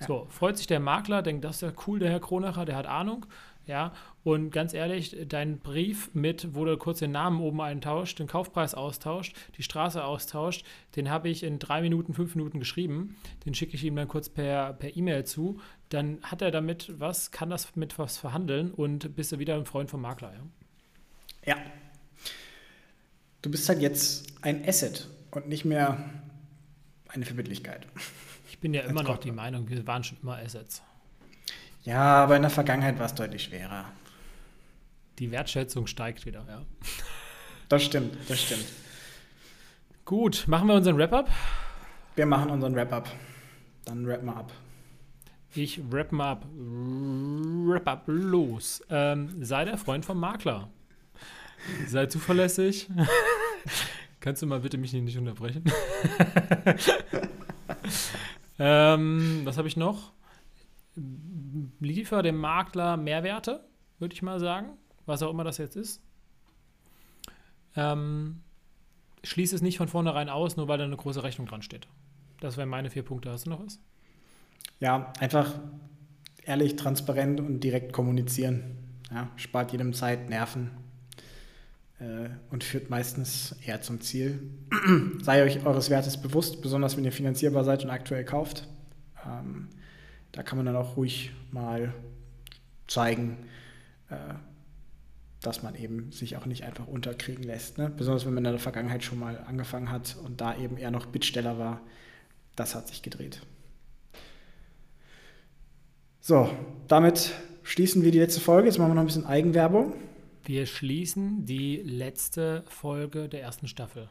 [0.00, 0.06] Ja.
[0.06, 2.86] So, freut sich der Makler, denkt, das ist ja cool, der Herr Kronacher, der hat
[2.86, 3.26] Ahnung.
[3.66, 3.94] Ja,
[4.24, 8.74] und ganz ehrlich, dein Brief mit, wo du kurz den Namen oben eintauscht, den Kaufpreis
[8.74, 13.16] austauscht, die Straße austauscht, den habe ich in drei Minuten, fünf Minuten geschrieben.
[13.46, 15.60] Den schicke ich ihm dann kurz per E-Mail per zu.
[15.88, 19.66] Dann hat er damit was, kann das mit was verhandeln und bist du wieder ein
[19.66, 20.32] Freund vom Makler.
[21.44, 21.54] Ja.
[21.54, 21.62] ja.
[23.42, 26.10] Du bist halt jetzt ein Asset und nicht mehr
[27.08, 27.86] eine Verbindlichkeit.
[28.48, 30.82] Ich bin ja immer noch die Meinung, wir waren schon immer Assets.
[31.84, 33.84] Ja, aber in der Vergangenheit war es deutlich schwerer.
[35.18, 36.62] Die Wertschätzung steigt wieder, ja.
[37.70, 38.66] Das stimmt, das stimmt.
[40.04, 41.30] Gut, machen wir unseren Wrap-Up?
[42.14, 43.08] Wir machen unseren Wrap-Up.
[43.86, 44.52] Dann rappen wir ab.
[45.54, 46.46] Ich wrap mal ab.
[46.52, 48.82] Wrap up los.
[48.90, 50.68] Ähm, sei der Freund vom Makler.
[51.86, 52.88] Sei zuverlässig.
[54.20, 55.64] Kannst du mal bitte mich nicht unterbrechen?
[58.58, 60.12] ähm, was habe ich noch?
[61.80, 63.64] Liefer dem Makler Mehrwerte,
[63.98, 66.02] würde ich mal sagen, was auch immer das jetzt ist.
[67.76, 68.42] Ähm,
[69.22, 71.88] schließe es nicht von vornherein aus, nur weil da eine große Rechnung dran steht.
[72.40, 73.30] Das wären meine vier Punkte.
[73.30, 73.80] Hast du noch was?
[74.80, 75.54] Ja, einfach
[76.44, 78.76] ehrlich, transparent und direkt kommunizieren.
[79.10, 80.70] Ja, spart jedem Zeit, Nerven
[82.00, 84.50] äh, und führt meistens eher zum Ziel.
[85.22, 88.68] Sei euch eures Wertes bewusst, besonders wenn ihr finanzierbar seid und aktuell kauft.
[89.24, 89.68] Ähm,
[90.34, 91.94] da kann man dann auch ruhig mal
[92.88, 93.46] zeigen,
[94.10, 94.16] äh,
[95.40, 97.78] dass man eben sich auch nicht einfach unterkriegen lässt.
[97.78, 97.88] Ne?
[97.88, 101.06] Besonders wenn man in der Vergangenheit schon mal angefangen hat und da eben eher noch
[101.06, 101.80] Bittsteller war.
[102.56, 103.42] Das hat sich gedreht.
[106.20, 106.50] So,
[106.88, 107.32] damit
[107.62, 108.66] schließen wir die letzte Folge.
[108.68, 109.94] Jetzt machen wir noch ein bisschen Eigenwerbung.
[110.42, 114.08] Wir schließen die letzte Folge der ersten Staffel.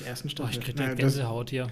[0.00, 0.54] Der ersten Staffel.
[0.54, 1.68] Oh, ich kriege ja, Gänsehaut hier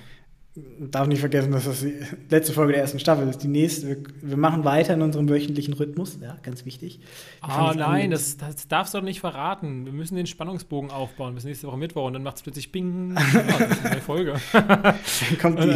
[0.55, 1.95] darf nicht vergessen, dass das die
[2.29, 3.43] letzte Folge der ersten Staffel ist.
[3.43, 7.01] Die nächste, wir, wir machen weiter in unserem wöchentlichen Rhythmus, ja, ganz wichtig.
[7.41, 9.87] Ah, oh, nein, das, das, darfst du doch nicht verraten.
[9.87, 13.17] Wir müssen den Spannungsbogen aufbauen bis nächste Woche Mittwoch und dann macht es plötzlich Bing.
[13.33, 14.35] Oh, das ist eine Folge.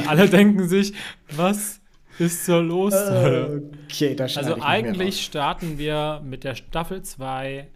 [0.07, 0.93] alle denken sich,
[1.35, 1.81] was
[2.19, 2.95] ist so los?
[2.95, 7.69] Okay, das Also eigentlich starten wir mit der Staffel 2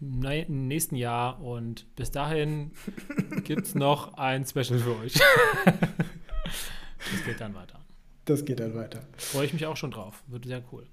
[0.00, 2.72] im nächsten Jahr und bis dahin
[3.44, 5.14] gibt es noch ein Special für euch.
[6.44, 7.80] Das geht dann weiter.
[8.24, 9.00] Das geht dann weiter.
[9.16, 10.22] Freue ich mich auch schon drauf.
[10.26, 10.86] Wird sehr cool.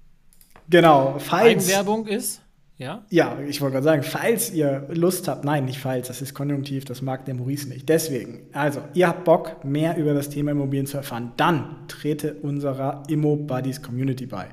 [0.68, 1.18] Genau.
[1.18, 2.42] Falls Eigenwerbung ist,
[2.80, 3.04] ja?
[3.10, 6.86] Ja, ich wollte gerade sagen, falls ihr Lust habt, nein, nicht falls, das ist konjunktiv,
[6.86, 7.88] das mag der Maurice nicht.
[7.90, 13.02] Deswegen, also, ihr habt Bock, mehr über das Thema Immobilien zu erfahren, dann trete unserer
[13.08, 14.48] Immo Buddies Community bei.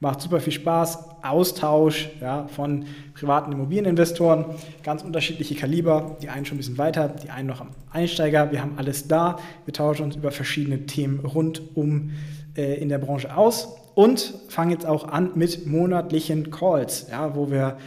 [0.00, 1.22] Macht super viel Spaß.
[1.22, 2.84] Austausch ja, von
[3.14, 4.44] privaten Immobilieninvestoren,
[4.84, 6.16] ganz unterschiedliche Kaliber.
[6.22, 8.52] Die einen schon ein bisschen weiter, die einen noch am Einsteiger.
[8.52, 9.38] Wir haben alles da.
[9.64, 12.12] Wir tauschen uns über verschiedene Themen rund um
[12.56, 17.50] äh, in der Branche aus und fangen jetzt auch an mit monatlichen Calls, ja, wo
[17.50, 17.78] wir,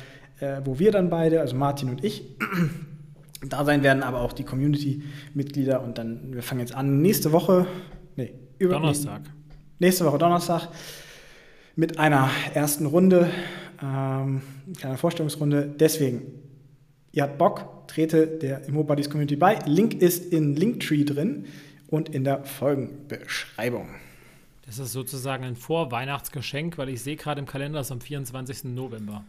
[0.41, 2.25] äh, wo wir dann beide, also Martin und ich,
[3.47, 5.81] da sein werden, aber auch die Community-Mitglieder.
[5.81, 7.67] Und dann, wir fangen jetzt an nächste Woche,
[8.17, 9.21] nee, über Donnerstag.
[9.79, 10.67] Nächste Woche Donnerstag
[11.75, 13.29] mit einer ersten Runde,
[13.81, 14.41] ähm,
[14.77, 15.73] kleiner Vorstellungsrunde.
[15.79, 16.21] Deswegen,
[17.11, 19.59] ihr habt Bock, trete der Immobuddies Community bei.
[19.65, 21.45] Link ist in Linktree drin
[21.87, 23.87] und in der Folgenbeschreibung.
[24.65, 28.65] Das ist sozusagen ein Vorweihnachtsgeschenk, weil ich sehe gerade im Kalender, es ist am 24.
[28.65, 29.23] November.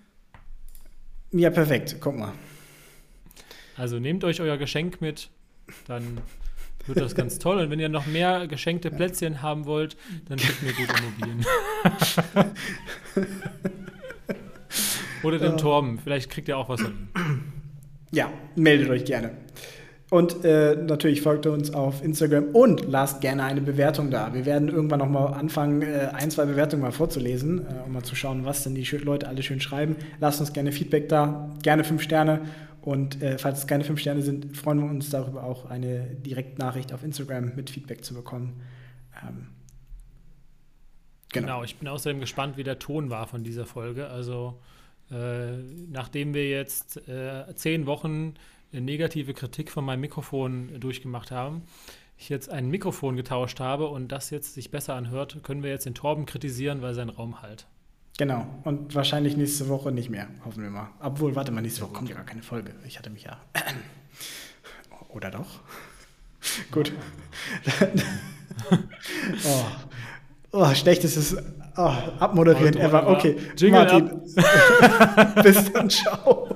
[1.32, 1.97] Ja, perfekt.
[2.01, 2.32] Guck mal.
[3.76, 5.30] Also nehmt euch euer Geschenk mit,
[5.86, 6.18] dann
[6.87, 7.59] wird das ganz toll.
[7.59, 9.97] Und wenn ihr noch mehr geschenkte Plätzchen haben wollt,
[10.28, 11.45] dann schickt mir gute Immobilien.
[15.22, 17.09] Oder den Torben, vielleicht kriegt ihr auch was hin.
[18.11, 19.37] Ja, meldet euch gerne.
[20.12, 24.34] Und äh, natürlich folgt uns auf Instagram und lasst gerne eine Bewertung da.
[24.34, 28.02] Wir werden irgendwann noch mal anfangen, äh, ein, zwei Bewertungen mal vorzulesen, äh, um mal
[28.02, 29.96] zu schauen, was denn die Leute alle schön schreiben.
[30.20, 32.42] Lasst uns gerne Feedback da, gerne fünf Sterne.
[32.82, 36.92] Und äh, falls es keine fünf Sterne sind, freuen wir uns darüber auch, eine Direktnachricht
[36.92, 38.60] auf Instagram mit Feedback zu bekommen.
[39.26, 39.46] Ähm,
[41.32, 41.46] genau.
[41.46, 44.08] genau, ich bin außerdem gespannt, wie der Ton war von dieser Folge.
[44.08, 44.60] Also
[45.10, 45.56] äh,
[45.90, 48.34] nachdem wir jetzt äh, zehn Wochen
[48.73, 51.62] negative Kritik von meinem Mikrofon durchgemacht haben,
[52.18, 55.87] ich jetzt ein Mikrofon getauscht habe und das jetzt sich besser anhört, können wir jetzt
[55.87, 57.66] den Torben kritisieren, weil sein Raum halt.
[58.18, 60.91] Genau, und wahrscheinlich nächste Woche nicht mehr, hoffen wir mal.
[61.01, 62.75] Obwohl, warte mal, nächste Woche kommt ja gar keine Folge.
[62.87, 63.41] Ich hatte mich ja.
[65.09, 65.61] Oder doch?
[66.70, 66.93] Gut.
[69.45, 69.64] oh.
[70.53, 71.37] oh, schlechtestes
[71.77, 73.09] oh, Abmoderieren ever.
[73.09, 74.23] Okay, Jingle Martin.
[75.43, 76.51] Bis dann, ciao.